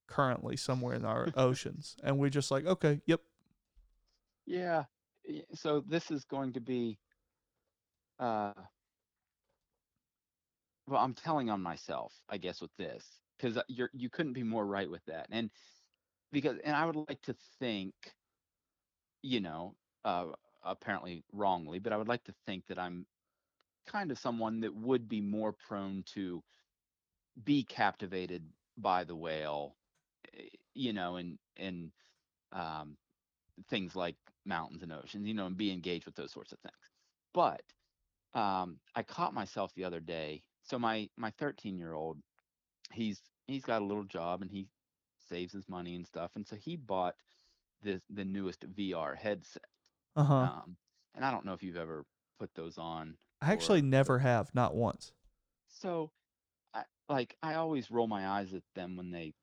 [0.07, 3.21] currently somewhere in our oceans, and we're just like, okay, yep,
[4.45, 4.83] Yeah.
[5.53, 6.97] So this is going to be
[8.19, 8.53] uh
[10.87, 13.05] well, I'm telling on myself, I guess, with this
[13.37, 15.27] because you're you couldn't be more right with that.
[15.31, 15.49] And
[16.31, 17.93] because and I would like to think,
[19.21, 20.25] you know, uh
[20.63, 23.05] apparently wrongly, but I would like to think that I'm
[23.87, 26.43] kind of someone that would be more prone to
[27.43, 28.43] be captivated
[28.77, 29.75] by the whale,
[30.37, 30.43] eh,
[30.73, 31.91] you know, and and
[32.53, 32.97] um
[33.69, 36.75] things like mountains and oceans, you know, and be engaged with those sorts of things.
[37.33, 37.61] But
[38.33, 40.43] um, I caught myself the other day.
[40.63, 42.19] So my my 13 year old,
[42.93, 44.67] he's he's got a little job and he
[45.19, 47.15] saves his money and stuff, and so he bought
[47.83, 49.68] this the newest VR headset.
[50.15, 50.35] Uh huh.
[50.35, 50.77] Um,
[51.15, 52.05] and I don't know if you've ever
[52.39, 53.17] put those on.
[53.41, 55.11] I actually or- never have, not once.
[55.67, 56.11] So,
[56.73, 59.33] I, like I always roll my eyes at them when they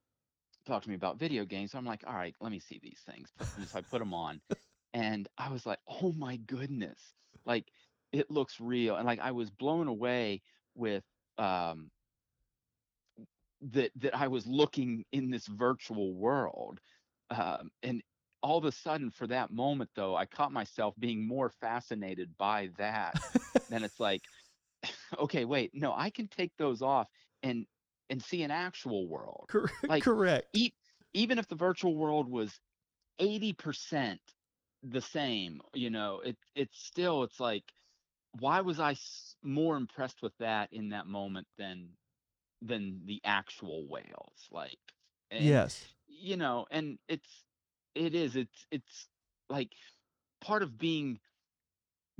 [0.66, 1.74] talk to me about video games.
[1.74, 3.32] I'm like, all right, let me see these things.
[3.70, 4.40] So I put them on,
[4.94, 7.66] and I was like, oh my goodness, like
[8.12, 10.42] it looks real, and like I was blown away
[10.74, 11.04] with
[11.38, 11.90] um
[13.72, 16.80] that that I was looking in this virtual world,
[17.30, 18.02] um, and
[18.46, 22.70] all of a sudden for that moment though, I caught myself being more fascinated by
[22.78, 23.18] that
[23.68, 24.24] than it's like,
[25.18, 27.08] okay, wait, no, I can take those off
[27.42, 27.66] and
[28.10, 29.50] and see an actual world.
[29.50, 30.54] Cor- Like correct.
[30.54, 30.72] e-
[31.14, 32.60] even if the virtual world was
[33.18, 34.20] 80%
[34.82, 37.64] the same, you know, it it's still it's like
[38.38, 41.96] why was I s- more impressed with that in that moment than
[42.62, 44.78] than the actual whales like
[45.30, 45.94] and Yes.
[46.06, 47.45] you know and it's
[47.96, 49.08] it is it's it's
[49.48, 49.72] like
[50.40, 51.20] part of being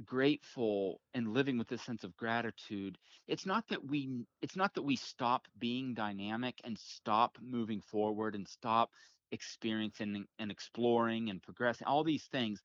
[0.05, 4.83] grateful and living with this sense of gratitude it's not that we it's not that
[4.83, 8.91] we stop being dynamic and stop moving forward and stop
[9.33, 12.63] experiencing and exploring and progressing all these things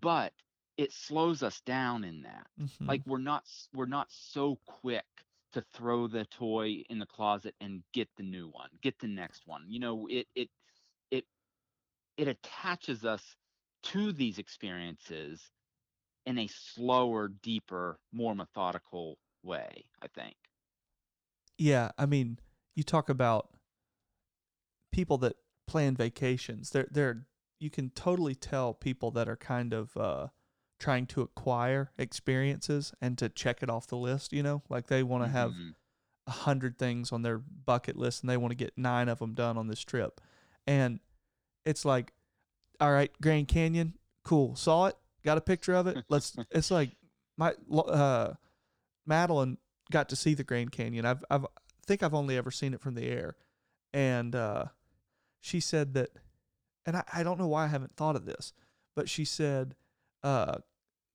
[0.00, 0.32] but
[0.76, 2.46] it slows us down in that.
[2.58, 5.06] Hmm like we're not we're not so quick
[5.52, 9.46] to throw the toy in the closet and get the new one get the next
[9.46, 10.50] one you know it it
[12.16, 13.36] it attaches us
[13.82, 15.50] to these experiences
[16.26, 20.34] in a slower deeper more methodical way i think
[21.58, 21.92] Yeah.
[21.96, 22.38] I mean,
[22.74, 23.48] you talk about
[24.92, 26.70] people that plan vacations.
[26.70, 27.26] They're they're
[27.60, 30.26] you can totally tell people that are kind of uh,
[30.80, 34.32] trying to acquire experiences and to check it off the list.
[34.32, 35.74] You know, like they want to have Mhm.
[36.26, 39.34] a hundred things on their bucket list and they want to get nine of them
[39.34, 40.20] done on this trip.
[40.66, 41.00] And
[41.64, 42.12] it's like,
[42.80, 44.56] all right, Grand Canyon, cool.
[44.56, 46.04] Saw it, got a picture of it.
[46.08, 46.36] Let's.
[46.50, 46.90] it's like
[47.36, 48.34] my uh,
[49.06, 49.58] Madeline
[49.90, 51.04] got to see the Grand Canyon.
[51.04, 53.36] I've I've I think I've only ever seen it from the air,
[53.92, 54.66] and uh,
[55.40, 56.10] she said that,
[56.86, 58.52] and I, I don't know why I haven't thought of this,
[58.96, 59.74] but she said
[60.22, 60.58] uh,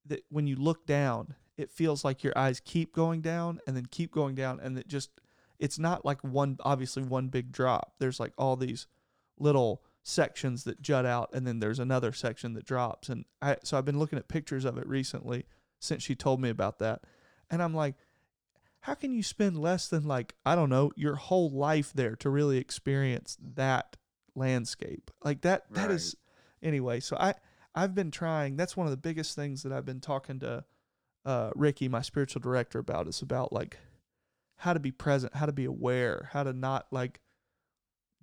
[0.06, 3.88] that when you look down, it feels like your eyes keep going down and then
[3.90, 5.10] keep going down, and it just
[5.58, 7.94] it's not like one obviously one big drop.
[8.00, 8.88] There's like all these
[9.38, 13.10] little sections that jut out, and then there's another section that drops.
[13.10, 15.46] And I so I've been looking at pictures of it recently
[15.80, 17.04] since she told me about that,
[17.50, 17.96] and I'm like,
[18.82, 22.30] how can you spend less than like I don't know your whole life there to
[22.30, 23.98] really experience that
[24.36, 25.72] landscape like that?
[25.72, 26.16] That is
[26.62, 27.00] anyway.
[27.00, 27.36] So I
[27.76, 28.56] I've been trying.
[28.58, 30.66] That's one of the biggest things that I've been talking to
[31.26, 33.08] uh, Ricky, my spiritual director, about.
[33.08, 33.78] Is about like
[34.58, 37.20] how to be present, how to be aware, how to not like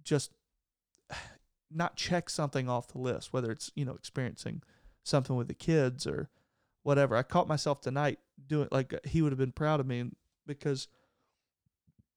[0.02, 0.30] just
[1.76, 4.62] not check something off the list, whether it's you know experiencing
[5.04, 6.30] something with the kids or
[6.82, 7.16] whatever.
[7.16, 10.10] I caught myself tonight doing like uh, he would have been proud of me
[10.46, 10.88] because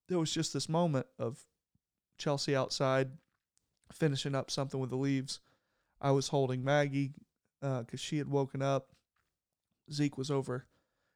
[0.08, 1.45] there was just this moment of
[2.17, 3.12] Chelsea outside
[3.91, 5.39] finishing up something with the leaves.
[6.02, 7.13] I was holding Maggie
[7.62, 8.89] uh, because she had woken up.
[9.91, 10.65] Zeke was over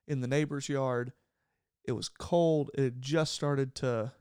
[0.07, 1.13] in the neighbor's yard.
[1.85, 2.71] It was cold.
[2.75, 4.13] It had just started to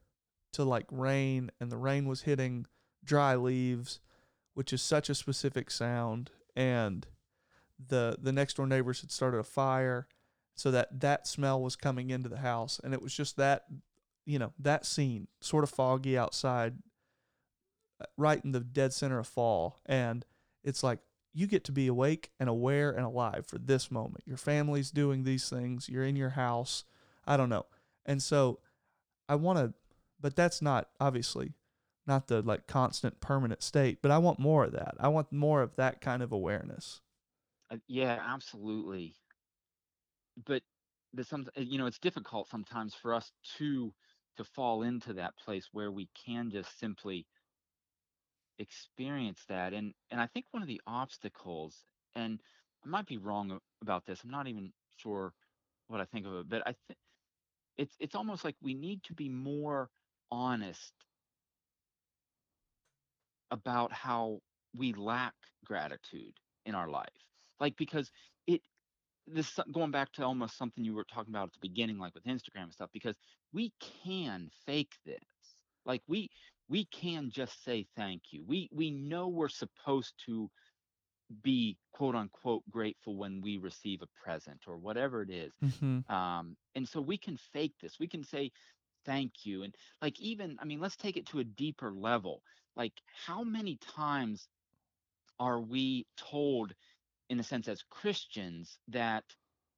[0.53, 2.67] to like rain, and the rain was hitting
[3.05, 4.01] dry leaves,
[4.55, 6.31] which is such a specific sound.
[6.55, 7.07] And
[7.89, 10.07] the the next door neighbors had started a fire,
[10.55, 13.65] so that that smell was coming into the house, and it was just that,
[14.27, 16.75] you know, that scene, sort of foggy outside,
[18.01, 20.25] uh, right in the dead center of fall, and
[20.63, 20.99] it's like
[21.33, 24.23] you get to be awake and aware and alive for this moment.
[24.27, 25.89] Your family's doing these things.
[25.89, 26.85] You're in your house.
[27.27, 27.67] I don't know,
[28.05, 28.61] and so
[29.29, 29.73] I want to,
[30.21, 31.55] but that's not obviously
[32.07, 33.99] not the like constant permanent state.
[34.03, 34.95] But I want more of that.
[34.99, 37.01] I want more of that kind of awareness.
[37.71, 39.15] Uh, yeah absolutely
[40.47, 40.63] but
[41.15, 43.93] the some uh, you know it's difficult sometimes for us to
[44.37, 47.27] to fall into that place where we can just simply
[48.59, 51.85] experience that and and i think one of the obstacles
[52.15, 52.41] and
[52.85, 55.33] i might be wrong about this i'm not even sure
[55.89, 56.99] what i think of it but i think
[57.77, 59.89] it's it's almost like we need to be more
[60.31, 60.93] honest
[63.53, 64.41] about how
[64.77, 65.35] we lack
[65.67, 66.35] gratitude
[66.67, 67.09] in our life
[67.61, 68.11] like because
[68.49, 68.63] it
[69.27, 72.25] this going back to almost something you were talking about at the beginning like with
[72.25, 73.17] instagram and stuff because
[73.53, 73.73] we
[74.05, 76.31] can fake this like we
[76.69, 80.51] we can just say thank you we we know we're supposed to
[81.43, 86.01] be quote unquote grateful when we receive a present or whatever it is Mm-hmm.
[86.09, 88.51] um and so we can fake this we can say
[89.05, 92.43] thank you and like even i mean let's take it to a deeper level
[92.77, 92.93] like
[93.27, 94.49] how many times
[95.39, 96.75] are we told
[97.29, 99.25] in a sense as christians that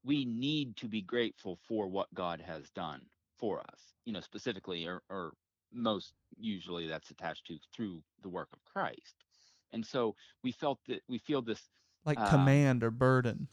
[0.04, 3.00] we need to be grateful for what god has done
[3.38, 5.32] for us you know specifically or, or
[5.72, 9.16] most usually that's attached to through the work of Christ.
[9.72, 11.68] And so we felt that we feel this
[12.04, 13.48] Like um, command or burden.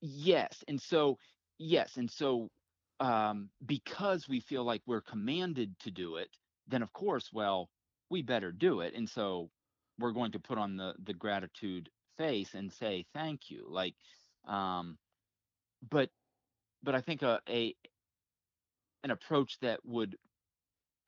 [0.00, 1.18] Yes, and so
[1.58, 2.50] yes, and so
[3.00, 6.28] um, because we feel like we're commanded to do it,
[6.66, 7.70] then of course, well,
[8.10, 9.50] we better do it, and so
[9.98, 13.94] we're going to put on the the gratitude face and say thank you, like,
[14.46, 14.98] um,
[15.90, 16.10] but
[16.82, 17.74] but I think a, a
[19.04, 20.16] an approach that would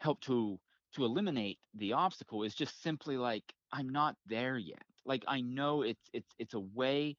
[0.01, 0.59] help to
[0.95, 4.83] to eliminate the obstacle is just simply like I'm not there yet.
[5.05, 7.17] Like I know it's it's it's a way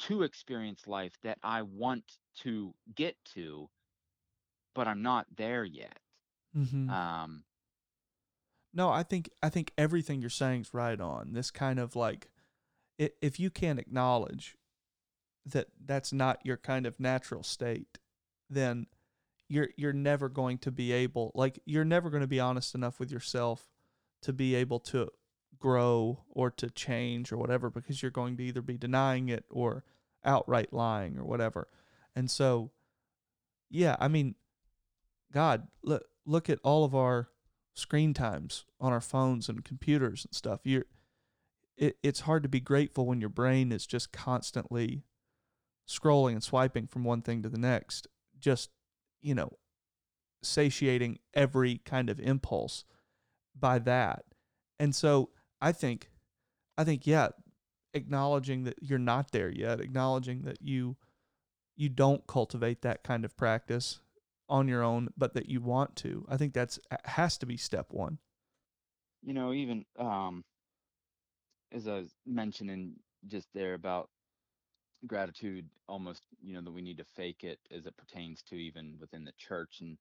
[0.00, 2.04] to experience life that I want
[2.42, 3.68] to get to,
[4.74, 5.98] but I'm not there yet.
[6.54, 7.44] hmm Um,
[8.72, 11.32] No, I think I think everything you're saying is right on.
[11.32, 12.28] This kind of like,
[12.98, 14.56] if you can't acknowledge
[15.46, 17.98] that that's not your kind of natural state,
[18.50, 18.86] then
[19.48, 22.98] you're you're never going to be able like you're never going to be honest enough
[22.98, 23.68] with yourself
[24.22, 25.10] to be able to
[25.58, 29.84] grow or to change or whatever because you're going to either be denying it or
[30.24, 31.68] outright lying or whatever.
[32.16, 32.70] And so
[33.70, 34.34] yeah, I mean
[35.34, 37.28] God, look look at all of our
[37.74, 40.60] screen times on our phones and computers and stuff.
[40.62, 40.84] You're
[41.76, 45.02] it, it's hard to be grateful when your brain is just constantly
[45.88, 48.06] scrolling and swiping from one thing to the next,
[48.38, 48.70] just,
[49.20, 49.50] you know,
[50.40, 52.84] satiating every kind of impulse
[53.58, 54.24] by that.
[54.78, 56.10] And so I think
[56.78, 57.28] I think yeah,
[57.92, 60.96] acknowledging that you're not there yet, acknowledging that you
[61.76, 63.98] you don't cultivate that kind of practice
[64.48, 66.26] on your own, but that you want to.
[66.28, 68.18] I think that's has to be step 1.
[69.22, 70.44] you know, even um,
[71.72, 72.94] as I was mentioning
[73.26, 74.08] just there about
[75.06, 78.96] gratitude, almost, you know, that we need to fake it as it pertains to even
[79.00, 79.98] within the church and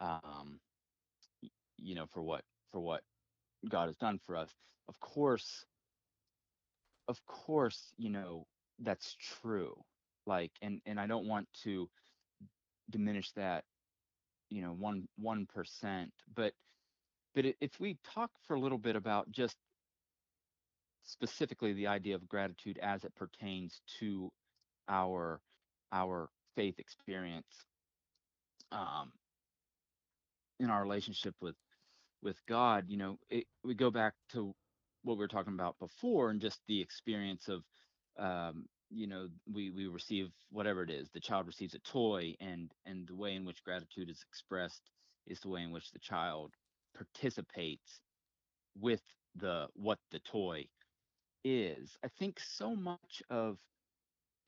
[0.00, 0.60] um,
[1.78, 2.42] you know, for what
[2.72, 3.02] for what
[3.68, 4.50] God has done for us.
[4.88, 5.64] Of course,
[7.08, 8.46] of course, you know,
[8.78, 9.74] that's true.
[10.26, 11.88] Like, and and I don't want to
[12.90, 13.64] diminish that,
[14.50, 16.12] you know, one one percent.
[16.34, 16.52] But
[17.34, 19.56] but if we talk for a little bit about just
[21.04, 24.30] specifically the idea of gratitude as it pertains to
[24.88, 25.40] our
[25.92, 27.46] our faith experience
[28.72, 29.12] um,
[30.58, 31.56] in our relationship with
[32.22, 34.54] with God, you know, it, we go back to
[35.02, 37.62] what we were talking about before and just the experience of,
[38.18, 42.70] um, you know, we, we receive whatever it is, the child receives a toy and,
[42.84, 44.82] and the way in which gratitude is expressed
[45.26, 46.52] is the way in which the child
[46.94, 48.00] participates
[48.78, 49.02] with
[49.34, 50.64] the, what the toy
[51.44, 51.96] is.
[52.04, 53.58] I think so much of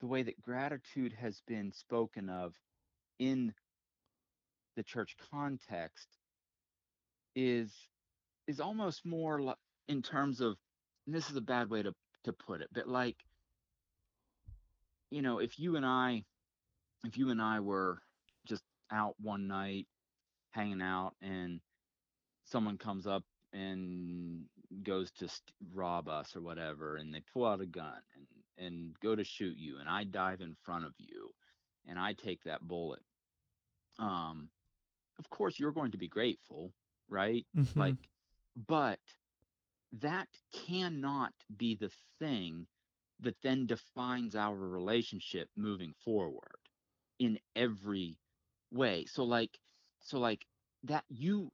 [0.00, 2.54] the way that gratitude has been spoken of
[3.18, 3.52] in
[4.76, 6.06] the church context
[7.34, 7.72] is
[8.46, 9.54] is almost more
[9.88, 10.56] in terms of
[11.06, 11.92] and this is a bad way to
[12.24, 13.16] to put it but like
[15.10, 16.22] you know if you and i
[17.04, 17.98] if you and i were
[18.46, 19.86] just out one night
[20.50, 21.60] hanging out and
[22.44, 24.44] someone comes up and
[24.82, 28.26] goes to st- rob us or whatever and they pull out a gun and
[28.66, 31.30] and go to shoot you and i dive in front of you
[31.86, 33.00] and i take that bullet
[33.98, 34.48] um
[35.18, 36.72] of course you're going to be grateful
[37.08, 37.76] right Mhm.
[37.76, 37.96] like
[38.66, 38.98] but
[40.00, 42.66] that cannot be the thing
[43.20, 46.58] that then defines our relationship moving forward
[47.18, 48.16] in every
[48.70, 49.58] way so like
[50.00, 50.44] so like
[50.84, 51.50] that you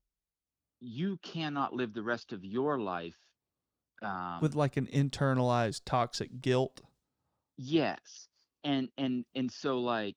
[0.81, 3.17] you cannot live the rest of your life
[4.03, 6.83] um With like an internalized toxic guilt.
[7.57, 8.29] yes
[8.65, 10.17] and and and so like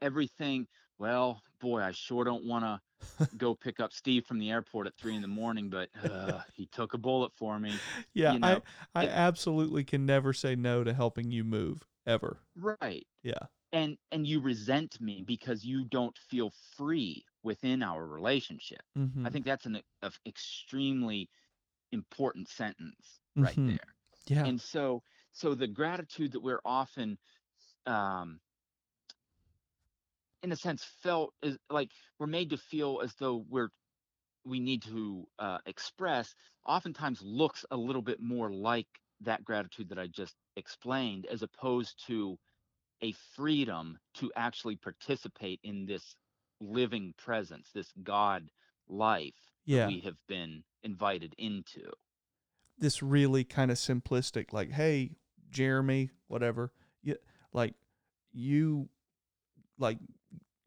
[0.00, 0.66] everything
[0.98, 2.80] well boy i sure don't want to
[3.38, 6.66] go pick up steve from the airport at three in the morning but uh, he
[6.66, 7.82] took a bullet for me
[8.14, 8.62] Yeah, you know I
[8.94, 12.40] I it- absolutely can never say no to helping you move ever.
[12.56, 13.46] right Yeah.
[13.72, 19.30] and and you resent me because you don't feel free within our relationship hmm i
[19.30, 21.30] think that's an a, extremely
[21.92, 23.66] important sentence right Mhm.
[23.66, 23.94] there
[24.26, 24.50] Yeah.
[24.50, 27.18] and so so the gratitude that we're often
[27.86, 28.40] um
[30.42, 33.68] in a sense felt is like we're made to feel as though we're
[34.44, 36.34] we need to uh, express
[36.66, 38.88] oftentimes looks a little bit more like
[39.20, 42.36] that gratitude that i just explained as opposed to
[43.02, 46.14] a freedom to actually participate in this
[46.60, 48.48] living presence this god
[48.88, 49.34] life
[49.64, 49.82] Yeah.
[49.86, 51.80] that we have been invited into
[52.78, 55.12] this really kind of simplistic like hey
[55.50, 56.72] jeremy whatever
[57.02, 57.16] you
[57.52, 57.74] like
[58.32, 58.88] you
[59.78, 59.98] like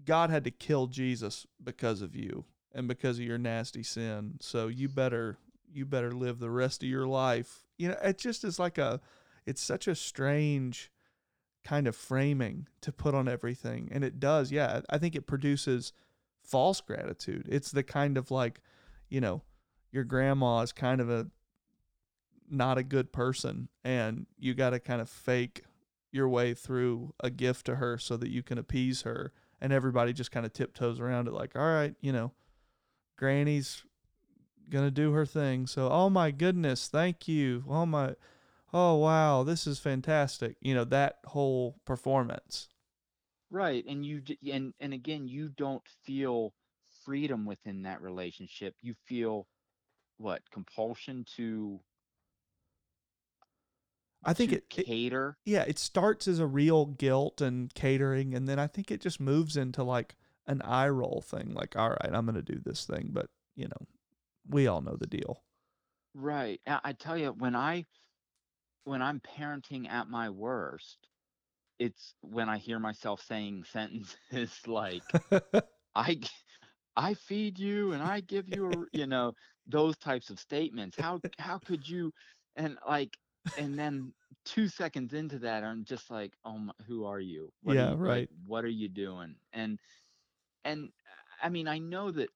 [0.05, 2.45] god had to kill jesus because of you
[2.75, 4.35] and because of your nasty sin.
[4.41, 5.37] So you better
[5.73, 7.63] you better live the rest of your life.
[7.77, 8.99] You know, it just is like a
[9.45, 10.91] it's such a strange
[11.63, 13.89] kind of framing to put on everything.
[13.91, 14.81] And it does, yeah.
[14.89, 15.93] I think it produces
[16.43, 17.47] false gratitude.
[17.49, 18.61] It's the kind of like,
[19.09, 19.41] you know,
[19.91, 21.27] your grandma is kind of a
[22.47, 25.63] not a good person and you got to kind of fake
[26.11, 29.33] your way through a gift to her so that you can appease her
[29.65, 32.31] and everybody just kind of tiptoes around it like all right you know
[33.17, 33.83] granny's
[34.69, 38.15] gonna do her thing so oh my goodness thank you oh my
[38.73, 42.69] oh wow this is fantastic you know that whole performance
[43.55, 46.53] Right, and you and and again, you don't feel
[47.05, 48.75] freedom within that relationship.
[48.81, 49.47] You feel
[50.17, 50.41] what?
[50.51, 51.79] Compulsion to
[54.25, 55.37] i think to it, it cater.
[55.45, 59.19] yeah it starts as a real guilt and catering and then i think it just
[59.19, 60.15] moves into like
[60.47, 63.87] an eye roll thing like all right i'm gonna do this thing but you know
[64.47, 65.41] we all know the deal
[66.15, 66.61] Right.
[66.65, 67.85] I, tell you, when I
[68.85, 71.09] when I'm parenting at my worst,
[71.77, 75.03] it's when I hear myself saying sentences like
[75.95, 76.19] "I."
[76.97, 79.33] I feed you and I give you a, r-" you know,
[79.67, 80.95] those types of statements.
[80.97, 82.13] How how could you
[82.55, 83.17] and like
[83.57, 84.13] and then
[84.45, 87.53] 2 seconds into that I'm just like, "Oh my, who are you?
[87.61, 89.79] What are yeah you like right what are you doing?" And
[90.63, 90.91] and
[91.41, 92.31] I mean, I know that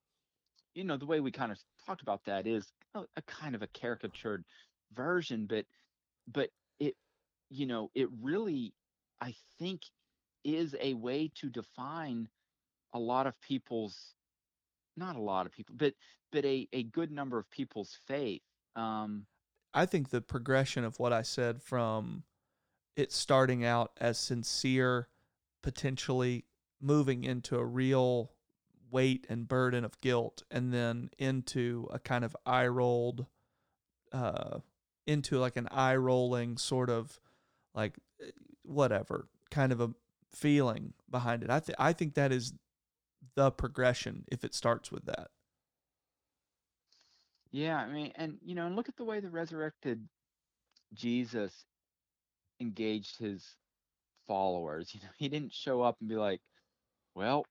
[0.75, 3.63] you know, the way we kind of talked about that is a, a kind of
[3.63, 4.45] a caricatured
[4.91, 5.65] version, but
[6.27, 6.97] but it
[7.49, 8.75] you know, it really
[9.21, 9.83] I think
[10.43, 12.29] is a way to define
[12.93, 14.15] a lot of people's
[14.95, 15.95] not a lot of people, but
[16.31, 18.43] but a a good number of people's faith.
[18.75, 19.27] Um,
[19.73, 22.23] I think the progression of what I said from
[22.95, 25.07] it starting out as sincere,
[25.61, 26.45] potentially
[26.81, 28.31] moving into a real
[28.91, 33.25] weight and burden of guilt, and then into a kind of eye rolled,
[34.11, 34.59] uh,
[35.05, 37.19] into like an eye rolling sort of
[37.73, 38.31] like eh,
[38.63, 39.91] whatever kind of a
[40.31, 41.49] feeling behind it.
[41.49, 42.53] I th- I think that is
[43.35, 45.29] the progression if it starts with that.
[47.51, 50.07] Yeah, I mean, and you know, and look at the way the resurrected
[50.93, 51.65] Jesus
[52.59, 53.57] engaged his
[54.27, 54.93] followers.
[54.95, 56.41] You know, he didn't show up and be like,
[57.15, 57.45] "Well,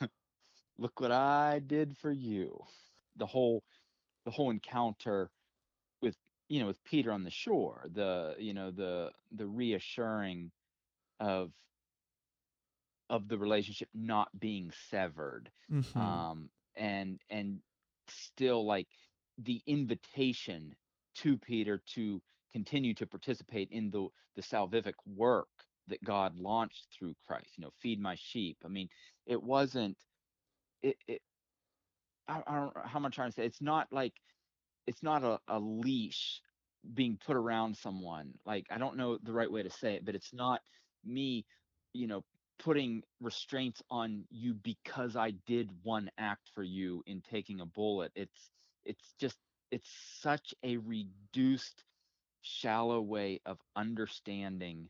[0.78, 2.64] look what I did for you."
[3.16, 3.62] The whole
[4.24, 5.30] the whole encounter
[6.00, 6.16] with
[6.48, 10.50] you know with Peter on the shore, the you know the the reassuring
[11.20, 11.52] of
[13.08, 16.18] of the relationship not being severed Mm-hmm.
[16.18, 17.60] um and and
[18.08, 18.88] still like
[19.38, 20.74] the invitation
[21.16, 22.20] to Peter to
[22.52, 25.48] continue to participate in the the salvific work
[25.88, 28.58] that God launched through Christ you know feed my sheep.
[28.64, 28.88] I mean
[29.26, 29.96] it wasn't
[30.82, 31.20] it, it
[32.28, 34.14] I, don't know how am i trying to say it's not like
[34.86, 36.40] it's not a, a leash
[36.94, 40.14] being put around someone like i don't know the right way to say it but
[40.14, 40.60] it's not
[41.04, 41.44] me
[41.92, 42.22] you know
[42.58, 48.12] putting restraints on you because i did one act for you in taking a bullet.
[48.14, 48.50] It's
[48.84, 49.36] it's just
[49.70, 51.84] it's such a reduced
[52.42, 54.88] shallow way of understanding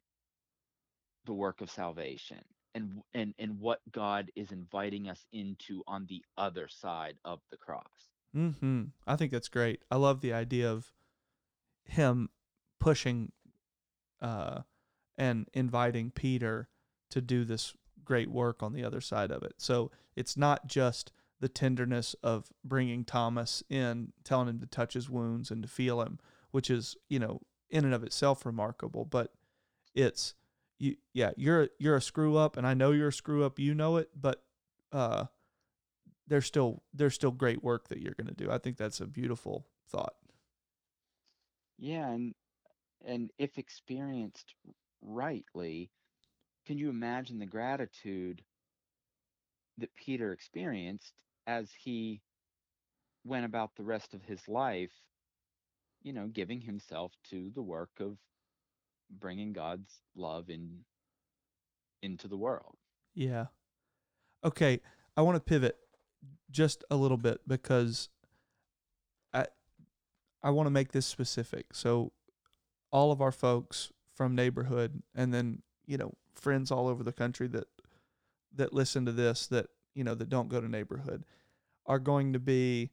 [1.27, 2.41] the work of salvation
[2.75, 7.57] and and and what god is inviting us into on the other side of the
[7.57, 8.85] cross Mm-hmm.
[9.07, 9.83] I think that's great.
[9.91, 10.93] I love the idea of
[11.85, 12.31] him
[12.81, 13.33] pushing
[14.21, 14.63] uh,
[15.17, 16.69] and inviting Peter
[17.11, 17.75] to do this
[18.05, 19.55] great work on the other side of it.
[19.59, 25.11] So it's not just the tenderness of bringing Thomas in, telling him to touch his
[25.11, 26.19] wounds and to feel him,
[26.53, 29.33] which is, you know, in and of itself remarkable, but
[29.95, 30.35] it's
[30.79, 33.75] you yeah, you're you're a screw up and I know you're a screw up, you
[33.75, 34.43] know it, but
[34.93, 35.27] uh
[36.27, 38.51] there's still there's still great work that you're going to do.
[38.51, 40.15] I think that's a beautiful thought.
[41.79, 42.35] yeah and
[43.05, 44.55] and if experienced
[45.03, 45.91] rightly
[46.67, 48.43] can you imagine the gratitude
[49.79, 51.15] that peter experienced
[51.47, 52.21] as he
[53.25, 54.93] went about the rest of his life
[56.03, 58.17] you know giving himself to the work of
[59.11, 60.81] bringing god's love in
[62.03, 62.77] into the world
[63.15, 63.47] Yeah.
[64.45, 64.81] Okay,
[65.17, 65.77] I want to pivot
[66.51, 68.09] just a little bit because
[69.33, 69.47] I
[70.43, 71.75] I want to make this specific.
[71.75, 72.13] So
[72.91, 77.49] all of our folks from neighborhood and then, you know, friends all over the country
[77.49, 77.67] that
[78.57, 81.25] that listen to this that, you know, that don't go to neighborhood
[81.87, 82.91] are going to be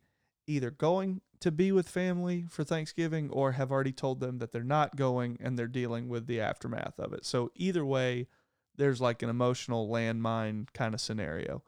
[0.48, 4.64] either going to be with family for Thanksgiving or have already told them that they're
[4.64, 7.26] not going and they're dealing with the aftermath of it.
[7.26, 8.28] So either way,
[8.76, 11.64] there's like an emotional landmine kind of scenario.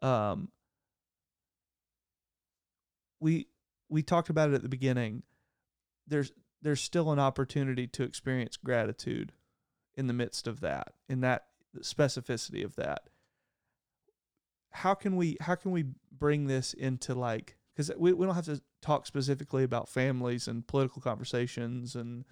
[0.00, 0.48] Um,
[3.20, 3.48] we
[3.88, 5.22] we talked about it at the beginning.
[6.06, 9.32] There's there's still an opportunity to experience gratitude
[9.94, 11.46] in the midst of that, in that
[11.80, 13.08] specificity of that.
[14.74, 18.44] How can we how can we bring this into like because we, we don't have
[18.46, 22.24] to talk specifically about families and political conversations and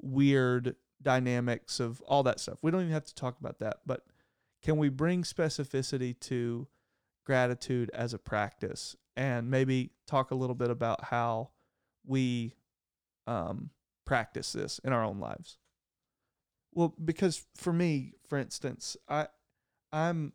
[0.00, 2.58] weird dynamics of all that stuff.
[2.62, 4.04] We don't even have to talk about that, but
[4.62, 6.66] can we bring specificity to
[7.24, 11.50] gratitude as a practice and maybe talk a little bit about how
[12.06, 12.54] we
[13.26, 13.70] um,
[14.04, 15.58] practice this in our own lives?
[16.72, 19.28] Well, because for me, for instance, I
[19.92, 20.32] I'm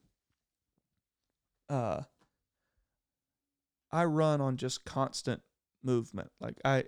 [1.70, 2.01] uh
[3.91, 5.41] I run on just constant
[5.84, 6.32] movement.
[6.39, 6.86] Like I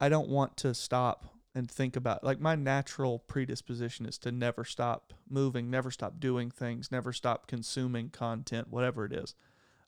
[0.00, 4.64] I don't want to stop and think about like my natural predisposition is to never
[4.64, 9.34] stop moving, never stop doing things, never stop consuming content, whatever it is.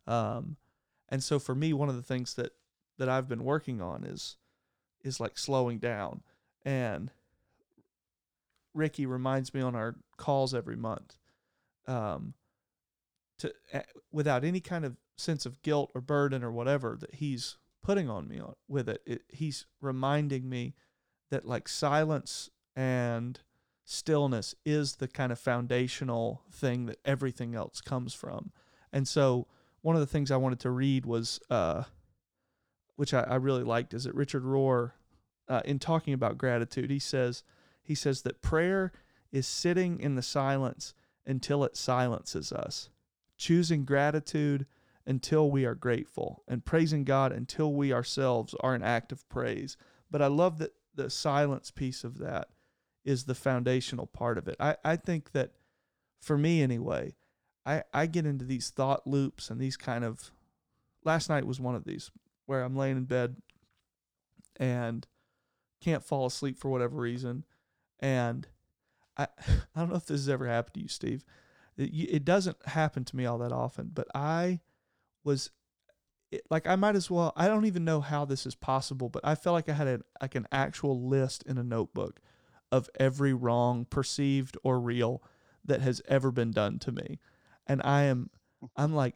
[0.07, 0.57] Um
[1.09, 2.53] and so for me one of the things that
[2.99, 4.36] that I've been working on is
[5.03, 6.22] is like slowing down
[6.64, 7.11] and
[8.74, 11.16] Ricky reminds me on our calls every month
[11.86, 12.34] um,
[13.43, 18.09] to without any kind of sense of guilt or burden or whatever that he's putting
[18.09, 20.74] on me with it, it he's reminding me
[21.30, 23.40] that like silence and
[23.84, 28.53] stillness is the kind of foundational thing that everything else comes from.
[28.93, 29.47] And so
[29.80, 31.82] one of the things i wanted to read was uh,
[32.97, 34.93] which I, I, really liked is that richard rohr
[35.49, 37.43] uh, in talking about gratitude he says
[37.82, 38.93] he says that prayer
[39.32, 40.95] is sitting in the silence
[41.26, 42.90] until it silences us,
[43.43, 44.66] choosing gratitude
[45.05, 49.76] until we are grateful, and praising God until we ourselves are an act of praise.
[50.09, 52.51] But I love that the silence piece of that
[53.05, 54.55] is the foundational part of it.
[54.61, 55.55] I, I think that
[56.20, 57.16] for me anyway,
[57.66, 60.30] I, I get into these thought loops and these kind of
[61.05, 62.12] last night was one of these
[62.47, 63.34] where I'm laying in bed
[64.57, 65.05] and
[65.80, 67.43] can't fall asleep for whatever reason
[67.99, 68.47] and
[69.16, 69.26] I,
[69.74, 71.24] I don't know if this has ever happened to you, Steve.
[71.77, 74.61] It, doesn't happen to me all that often, but I
[75.25, 75.51] was
[76.51, 77.33] like, I might as well.
[77.37, 80.01] I don't even know how this is possible, but I felt like I had a,
[80.20, 82.20] like an actual list in a notebook
[82.70, 85.23] of every wrong, perceived or real,
[85.64, 87.20] that has ever been done to me,
[87.66, 88.31] and I am,
[88.77, 89.14] I'm like,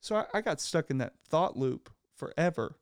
[0.00, 2.78] so I, I got stuck in that thought loop forever,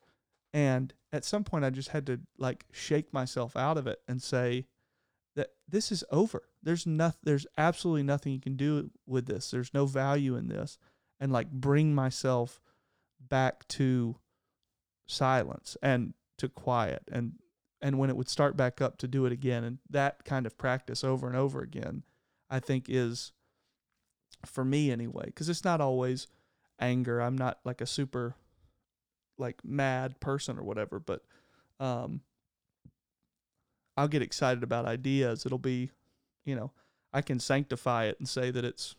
[0.53, 4.21] and at some point I just had to like shake myself out of it and
[4.21, 4.67] say,
[5.37, 6.43] that this is over.
[6.63, 9.51] There's nothing there's absolutely nothing you can do with this.
[9.51, 10.79] There's no value in this
[11.19, 12.61] and like bring myself
[13.21, 14.17] back to
[15.07, 17.33] silence and to quiet and
[17.83, 20.57] and when it would start back up to do it again and that kind of
[20.57, 22.03] practice over and over again
[22.49, 23.33] I think is
[24.47, 26.27] for me anyway cuz it's not always
[26.79, 27.21] anger.
[27.21, 28.35] I'm not like a super
[29.39, 31.25] like mad person or whatever, but
[31.79, 32.23] um
[33.97, 35.45] I'll get excited about ideas.
[35.45, 35.91] It'll be,
[36.45, 36.72] you know,
[37.12, 38.95] I can sanctify it and say that it's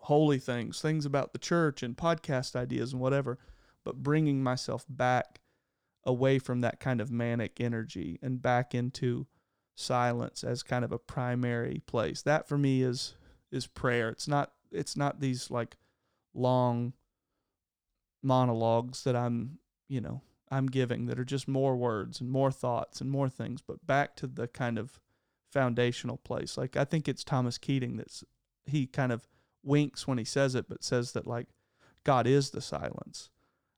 [0.00, 3.38] holy things, things about the church and podcast ideas and whatever,
[3.84, 5.40] but bringing myself back
[6.04, 9.26] away from that kind of manic energy and back into
[9.76, 12.22] silence as kind of a primary place.
[12.22, 13.14] That for me is
[13.50, 14.08] is prayer.
[14.08, 15.76] It's not it's not these like
[16.34, 16.94] long
[18.22, 23.00] monologues that I'm, you know, I'm giving that are just more words and more thoughts
[23.00, 25.00] and more things, but back to the kind of
[25.52, 26.56] foundational place.
[26.56, 28.24] Like I think it's Thomas Keating that's
[28.64, 29.28] he kind of
[29.62, 31.48] winks when he says it, but says that like
[32.04, 33.30] God is the silence.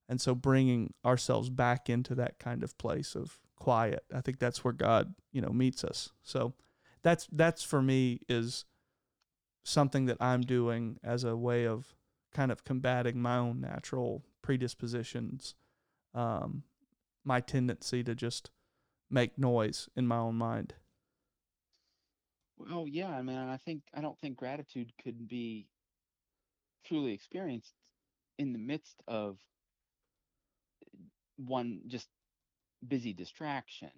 [0.09, 4.63] And so bringing ourselves back into that kind of place of quiet, I think that's
[4.63, 6.11] where God, you know, meets us.
[6.23, 6.55] So
[7.03, 8.65] that's that's for me is
[9.63, 11.95] something that I'm doing as a way of
[12.35, 15.55] kind of combating my own natural predispositions
[16.15, 16.63] um,
[17.25, 18.51] my tendency to just
[19.11, 20.75] make noise in my own mind.
[22.59, 25.67] Well, yeah, I mean, I think I don't think gratitude could be
[26.87, 27.75] truly experienced
[28.39, 29.39] in the midst of
[31.37, 32.09] one just
[32.87, 33.91] busy distraction.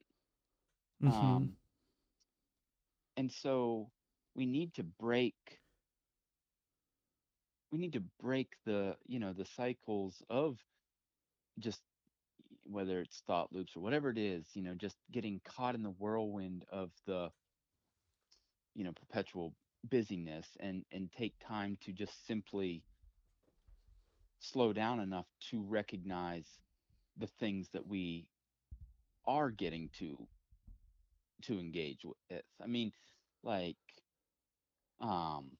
[1.02, 1.14] Mm-hmm.
[1.14, 1.52] Um,
[3.16, 3.90] and so
[4.34, 5.34] we need to break
[7.72, 10.58] we need to break the you know the cycles of
[11.58, 11.80] just
[12.70, 15.90] whether it's thought loops or whatever it is, you know, just getting caught in the
[15.90, 17.30] whirlwind of the,
[18.76, 19.54] you know, perpetual
[19.90, 22.82] busyness and and take time to just simply
[24.38, 26.46] slow down enough to recognize
[27.16, 28.26] the things that we
[29.26, 30.16] are getting to
[31.42, 32.42] to engage with.
[32.62, 32.92] I mean,
[33.42, 33.76] like
[35.00, 35.50] um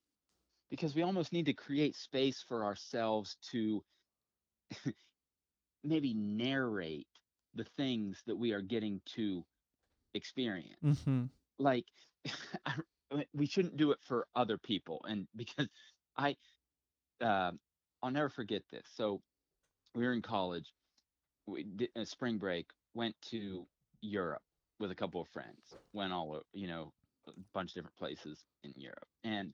[0.70, 3.82] because we almost need to create space for ourselves to
[5.84, 7.06] maybe narrate
[7.54, 9.44] the things that we are getting to
[10.14, 10.76] experience.
[10.84, 11.24] Mm-hmm.
[11.58, 11.86] Like
[13.34, 15.68] we shouldn't do it for other people, and because
[16.16, 16.36] I,
[17.20, 17.52] uh,
[18.02, 18.86] I'll never forget this.
[18.94, 19.22] So
[19.94, 20.72] we were in college,
[21.46, 23.66] we did a spring break, went to
[24.00, 24.42] Europe
[24.78, 26.92] with a couple of friends, went all over, you know,
[27.28, 29.52] a bunch of different places in Europe, and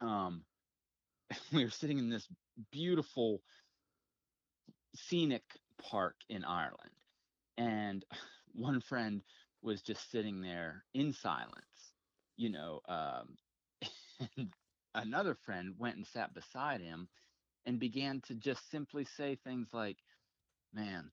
[0.00, 0.44] um,
[1.52, 2.26] we were sitting in this
[2.72, 3.42] beautiful
[4.94, 5.42] scenic
[5.82, 6.92] park in Ireland,
[7.56, 8.04] and
[8.54, 9.22] one friend
[9.62, 11.67] was just sitting there in silence,
[12.38, 13.36] you know, um,
[14.94, 17.08] another friend went and sat beside him
[17.66, 19.98] and began to just simply say things like,
[20.74, 21.10] "Man,"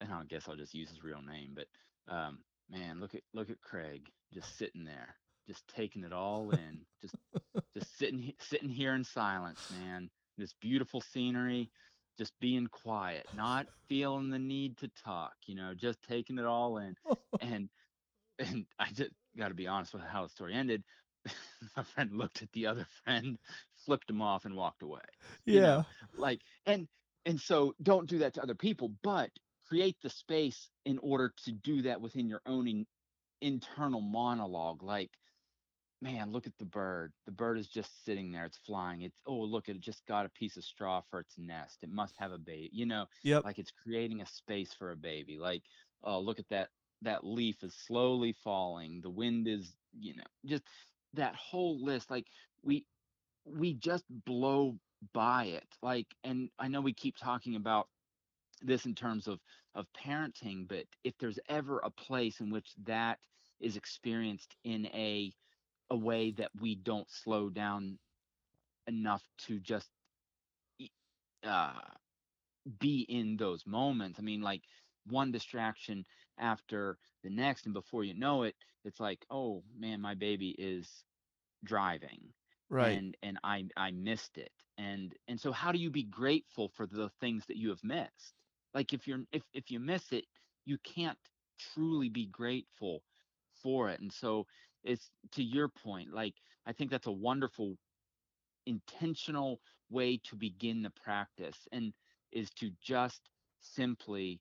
[0.00, 1.68] and I guess I'll just use his real name, but
[2.14, 2.38] um,
[2.70, 5.16] man, look at look at Craig just sitting there,
[5.48, 7.16] just taking it all in, just
[7.76, 10.10] just sitting sitting here in silence, man.
[10.38, 11.70] This beautiful scenery,
[12.18, 16.78] just being quiet, not feeling the need to talk, you know, just taking it all
[16.78, 16.96] in.
[17.40, 17.68] and
[18.38, 20.82] and I just got to be honest with how the story ended.
[21.76, 23.38] My friend looked at the other friend,
[23.84, 25.00] flipped him off, and walked away.
[25.46, 25.60] Yeah.
[25.60, 25.84] know,
[26.16, 26.88] like and
[27.24, 29.30] and so don't do that to other people, but
[29.66, 32.86] create the space in order to do that within your own in,
[33.40, 34.82] internal monologue.
[34.82, 35.10] Like
[36.02, 37.12] man, look at the bird.
[37.26, 38.44] The bird is just sitting there.
[38.44, 39.02] It's flying.
[39.02, 41.78] It's oh, look, it just got a piece of straw for its nest.
[41.82, 42.70] It must have a baby.
[42.72, 43.44] You know, Yep.
[43.44, 45.38] like it's creating a space for a baby.
[45.38, 45.62] Like,
[46.02, 46.68] oh, look at that.
[47.02, 49.00] That leaf is slowly falling.
[49.02, 50.64] The wind is, you know, just
[51.14, 52.10] that whole list.
[52.10, 52.26] Like
[52.62, 52.86] we
[53.44, 54.78] we just blow
[55.12, 55.66] by it.
[55.82, 57.88] Like, and I know we keep talking about
[58.62, 59.40] this in terms of
[59.74, 63.18] of parenting, but if there's ever a place in which that
[63.60, 65.32] is experienced in a
[65.90, 67.98] a way that we don't slow down
[68.86, 69.90] enough to just
[71.44, 71.72] uh,
[72.78, 74.18] be in those moments.
[74.18, 74.62] I mean, like
[75.06, 76.04] one distraction
[76.38, 81.04] after the next, and before you know it, it's like, oh man, my baby is
[81.64, 82.32] driving,
[82.70, 83.02] Right.
[83.02, 86.86] and and I I missed it, and and so how do you be grateful for
[86.86, 88.34] the things that you have missed?
[88.74, 90.24] Like if you're if if you miss it,
[90.64, 91.18] you can't
[91.58, 93.02] truly be grateful
[93.52, 94.46] for it, and so
[94.84, 96.34] it's to your point, like
[96.66, 97.76] I think that's a wonderful
[98.66, 99.60] intentional
[99.90, 101.92] way to begin the practice and
[102.32, 103.30] is to just
[103.60, 104.40] simply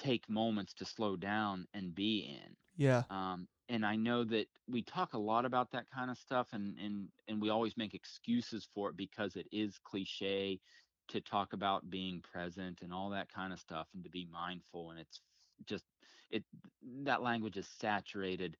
[0.00, 3.04] take moments to slow down and be in Yeah.
[3.10, 6.78] um, and I know that we talk a lot about that kind of stuff, and
[6.78, 10.60] and and we always make excuses for it because it is cliche
[11.08, 14.90] to talk about being present and all that kind of stuff, and to be mindful.
[14.90, 15.20] And it's
[15.66, 15.86] just
[16.30, 16.44] it
[17.04, 18.56] that language is saturated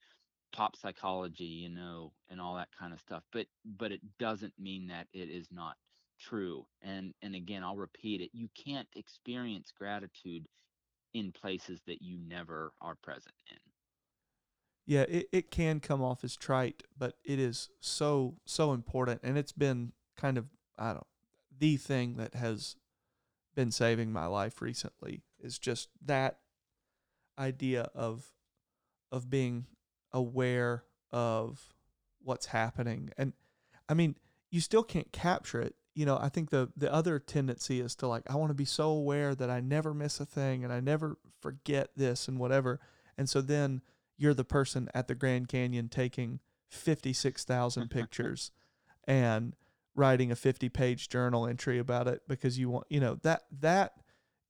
[0.52, 3.24] pop psychology, you know, and all that kind of stuff.
[3.32, 5.76] But but it doesn't mean that it is not
[6.18, 6.66] true.
[6.80, 10.48] And and again, I'll repeat it: you can't experience gratitude
[11.14, 13.58] in places that you never are present in.
[14.86, 19.38] Yeah, it, it can come off as trite, but it is so so important and
[19.38, 20.46] it's been kind of
[20.78, 21.06] I don't
[21.58, 22.76] the thing that has
[23.54, 26.38] been saving my life recently is just that
[27.38, 28.32] idea of
[29.12, 29.66] of being
[30.12, 31.72] aware of
[32.22, 33.10] what's happening.
[33.16, 33.32] And
[33.88, 34.16] I mean,
[34.50, 35.74] you still can't capture it.
[36.00, 38.64] You know, I think the the other tendency is to like I want to be
[38.64, 42.80] so aware that I never miss a thing and I never forget this and whatever.
[43.18, 43.82] And so then
[44.16, 46.40] you're the person at the Grand Canyon taking
[46.70, 48.50] 56,000 pictures
[49.04, 49.54] and
[49.94, 53.92] writing a 50 page journal entry about it because you want, you know, that that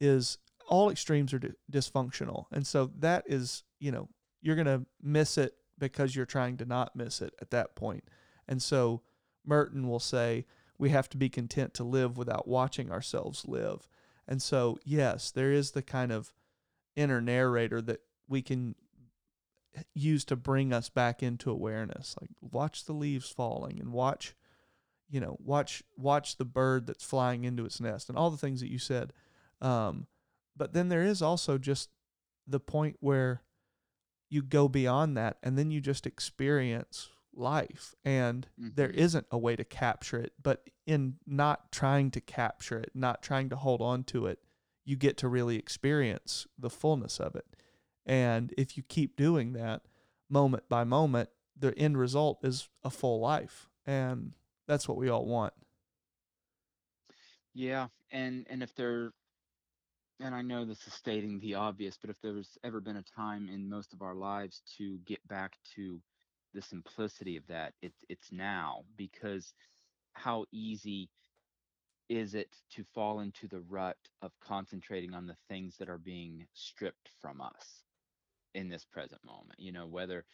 [0.01, 0.39] is
[0.69, 2.45] all extremes are di- dysfunctional.
[2.53, 4.09] And so that is, you know,
[4.41, 8.05] you're going to miss it because you're trying to not miss it at that point.
[8.47, 9.03] And so
[9.45, 10.47] Merton will say
[10.81, 13.87] we have to be content to live without watching ourselves live.
[14.27, 16.33] And so, yes, there is the kind of
[16.97, 18.75] inner narrator that we can
[19.95, 24.35] use to bring us back into awareness like watch the leaves falling and watch
[25.09, 28.61] you know watch watch the bird that's flying into its nest and all the things
[28.61, 29.13] that you said
[29.61, 30.09] um,
[30.57, 31.89] but then there is also just
[32.49, 33.43] the point where
[34.29, 37.11] you go beyond that and then you just experience
[37.41, 38.95] life and there Mhm.
[38.95, 43.49] isn't a way to capture it but in not trying to capture it not trying
[43.49, 44.39] to hold on to it
[44.85, 47.47] you get to really experience the fullness of it
[48.07, 49.83] and if you keep doing that
[50.29, 53.69] moment by moment, the end result is a full life.
[53.87, 54.33] And
[54.67, 55.53] that's what we all want.
[57.55, 59.13] Yeah, and and if there,
[60.21, 63.49] and I know this is stating the obvious, but if there's ever been a time
[63.49, 66.01] in most of our lives to get back to
[66.55, 69.55] the simplicity of that, it's it's now because
[70.15, 71.11] how easy
[72.09, 76.47] is it to fall into the rut of concentrating on the things that are being
[76.53, 77.85] stripped from us
[78.55, 79.61] in this present moment?
[79.61, 80.25] You know, whether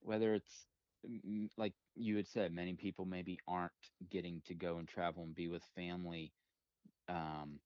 [0.00, 0.66] whether it's
[1.56, 3.72] like you had said, many people maybe aren't
[4.10, 6.32] getting to go and travel and be with family
[7.08, 7.60] um,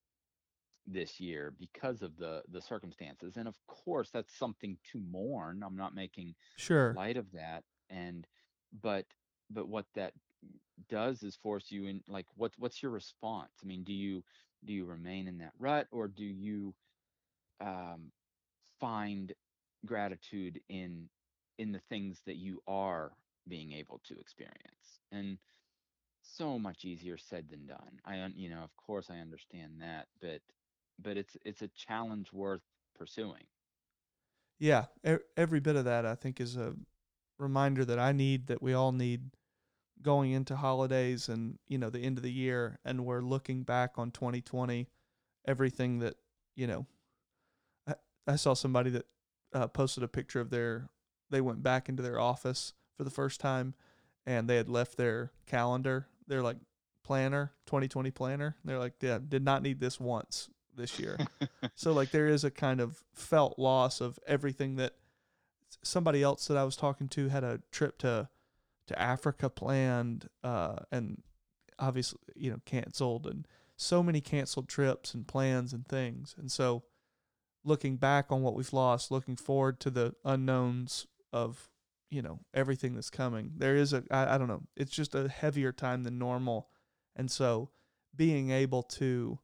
[0.87, 5.63] this year because of the the circumstances, and of course that's something to mourn.
[5.65, 6.99] I'm not making Sure.
[6.99, 8.27] light of that, and
[8.83, 9.07] but
[9.51, 10.13] but what that
[10.89, 13.53] does is force you in like what's what's your response?
[13.63, 14.23] I mean, do you
[14.65, 16.75] do you remain in that rut or do you
[17.61, 18.13] um,
[18.81, 19.33] find
[19.87, 21.09] gratitude in
[21.59, 23.13] in the things that you are
[23.49, 25.01] being able to experience?
[25.13, 25.39] And
[26.23, 28.01] so much easier said than done.
[28.05, 30.41] I you know, of course I understand that, but
[30.99, 32.63] but it's it's a challenge worth
[32.97, 33.45] pursuing.
[34.59, 34.87] Yeah,
[35.37, 36.75] every bit of that I think is a
[37.39, 39.31] reminder that I need that we all need
[40.03, 43.93] going into holidays and, you know, the end of the year and we're looking back
[43.97, 44.89] on 2020,
[45.47, 46.15] everything that,
[46.55, 46.87] you know,
[47.87, 47.95] I,
[48.27, 49.07] I saw somebody that
[49.53, 50.89] uh, posted a picture of their
[51.31, 53.75] they went back into their office for the first time
[54.27, 56.59] and they had left their calendar, their like
[57.03, 58.57] planner, 2020 planner.
[58.65, 61.19] They're like, yeah, did not need this once this year.
[61.75, 64.95] so like there is a kind of felt loss of everything that
[65.87, 68.29] somebody else that I was talking to had a trip to
[68.87, 71.23] to Africa planned uh, and
[71.79, 76.35] obviously you know canceled and so many canceled trips and plans and things.
[76.39, 76.85] And so
[77.65, 81.69] looking back on what we've lost, looking forward to the unknowns of
[82.11, 83.53] you know everything that's coming.
[83.57, 84.63] There is a I, I don't know.
[84.77, 86.69] It's just a heavier time than normal,
[87.15, 87.71] and so
[88.15, 89.39] being able to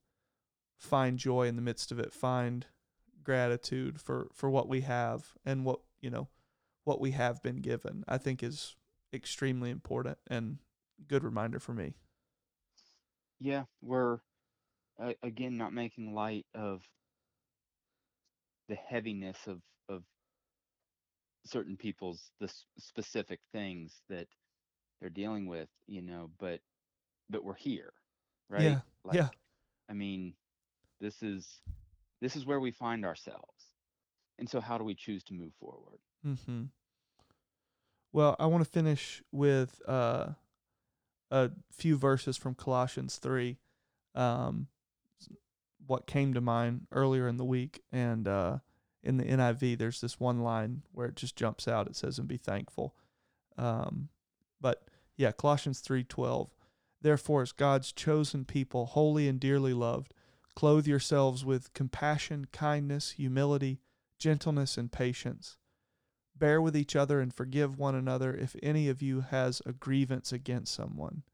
[0.79, 2.67] find joy in the midst of it, find
[3.23, 6.29] gratitude for for what we have and what you know
[6.85, 8.77] what we have been given, I think is
[9.15, 10.59] extremely important and
[11.09, 11.95] good reminder for me.
[13.41, 14.21] Yeah, we're
[14.99, 16.83] uh, again not making light of
[18.69, 20.05] the heaviness of of
[21.45, 24.29] certain people's the s- specific things that
[25.01, 26.61] they're dealing with, you know, but
[27.31, 27.93] but we're here,
[28.49, 28.79] right?
[28.79, 29.31] Yeah, Like, yeah.
[29.89, 30.35] I mean,
[31.01, 31.61] this is
[32.21, 33.62] this is where we find ourselves.
[34.43, 36.01] And so how do we choose to move forward?
[36.27, 36.63] Mm-hmm.
[38.13, 40.31] Well, I want to finish with uh,
[41.31, 43.59] a few verses from Colossians three.
[44.17, 44.67] Um,
[45.87, 48.59] what came to mind earlier in the week, and uh,
[49.05, 51.87] in the NIV, there's this one line where it just jumps out.
[51.87, 52.97] It says, "And be thankful."
[53.57, 54.09] Um,
[54.61, 56.51] but yeah, Colossians three twelve.
[57.01, 60.15] Therefore, as God's chosen people, holy and dearly loved,
[60.57, 63.79] clothe yourselves with compassion, kindness, humility,
[64.23, 65.57] gentleness, and patience.
[66.37, 70.33] Bear with each other and forgive one another if any of you has a grievance
[70.33, 71.25] against someone.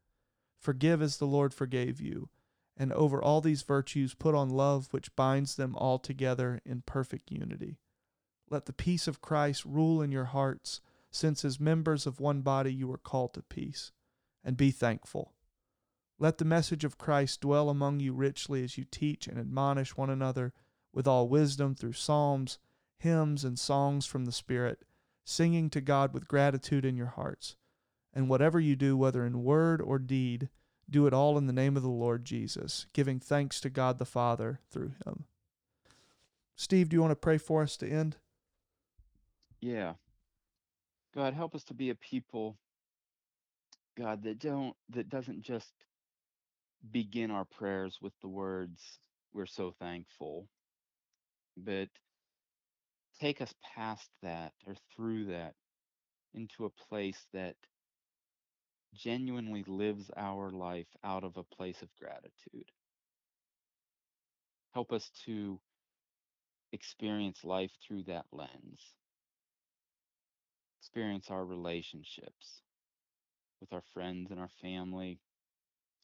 [0.59, 2.29] Forgive as the Lord forgave you.
[2.75, 7.31] And over all these virtues, put on love, which binds them all together in perfect
[7.31, 7.77] unity.
[8.49, 10.81] Let the peace of Christ rule in your hearts,
[11.11, 13.91] since as members of one body you are called to peace.
[14.43, 15.33] And be thankful.
[16.17, 20.09] Let the message of Christ dwell among you richly as you teach and admonish one
[20.09, 20.53] another
[20.93, 22.59] with all wisdom through psalms,
[22.99, 24.83] hymns, and songs from the Spirit,
[25.25, 27.55] singing to God with gratitude in your hearts.
[28.13, 30.49] And whatever you do, whether in word or deed,
[30.89, 34.05] do it all in the name of the Lord Jesus, giving thanks to God the
[34.05, 35.25] Father through him.
[36.55, 38.17] Steve, do you want to pray for us to end?
[39.61, 39.93] Yeah.
[41.15, 42.57] God, help us to be a people,
[43.97, 45.73] God, that don't that doesn't just
[46.91, 48.99] begin our prayers with the words
[49.33, 50.47] we're so thankful,
[51.57, 51.89] but
[53.19, 55.53] take us past that or through that
[56.33, 57.55] into a place that
[58.93, 62.71] genuinely lives our life out of a place of gratitude.
[64.73, 65.59] Help us to
[66.71, 68.81] experience life through that lens,
[70.79, 72.61] experience our relationships
[73.59, 75.19] with our friends and our family.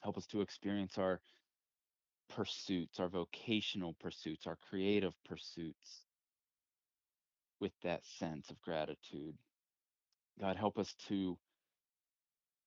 [0.02, 1.22] Help us to experience our
[2.30, 6.05] pursuits, our vocational pursuits, our creative pursuits
[7.60, 9.36] with that sense of gratitude.
[10.40, 11.38] God, help us to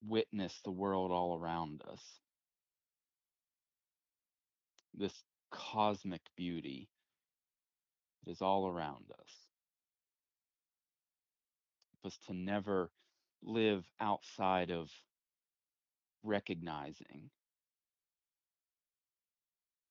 [0.06, 2.02] witness the world all around us,
[4.94, 5.12] this
[5.50, 6.88] cosmic beauty
[8.24, 9.30] that is all around us.
[11.92, 12.90] Help us to never
[13.42, 14.90] live outside of
[16.22, 17.30] recognizing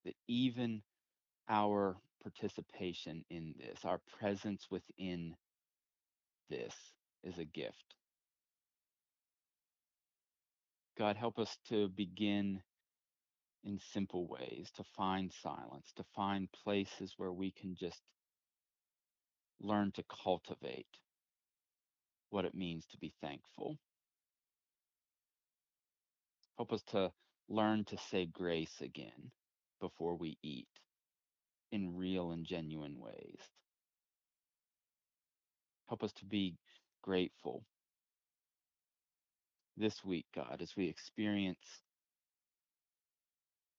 [0.05, 0.81] that even
[1.49, 5.35] our participation in this, our presence within
[6.49, 6.73] this,
[7.23, 7.95] is a gift.
[10.97, 12.61] God, help us to begin
[13.63, 18.01] in simple ways, to find silence, to find places where we can just
[19.59, 20.87] learn to cultivate
[22.29, 23.77] what it means to be thankful.
[26.57, 27.11] Help us to
[27.49, 29.31] learn to say grace again
[29.79, 30.67] before we eat
[31.71, 33.39] in real and genuine ways.
[35.87, 36.57] Help us to be
[37.01, 37.63] grateful
[39.77, 41.81] this week, God, as we experience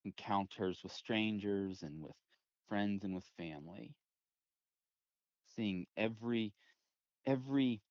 [0.04, 2.14] encounters with strangers and with
[2.68, 3.94] friends and with family.
[5.56, 6.52] Seeing every
[7.26, 7.82] every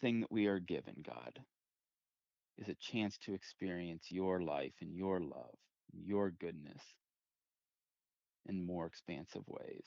[0.00, 1.38] thing that we are given, God,
[2.56, 5.56] is a chance to experience your life and your love,
[5.92, 6.82] your goodness
[8.48, 9.84] in more expansive ways.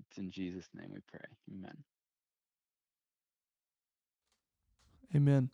[0.00, 1.26] It's in Jesus' name we pray.
[1.50, 1.76] Amen.
[5.14, 5.50] Amen.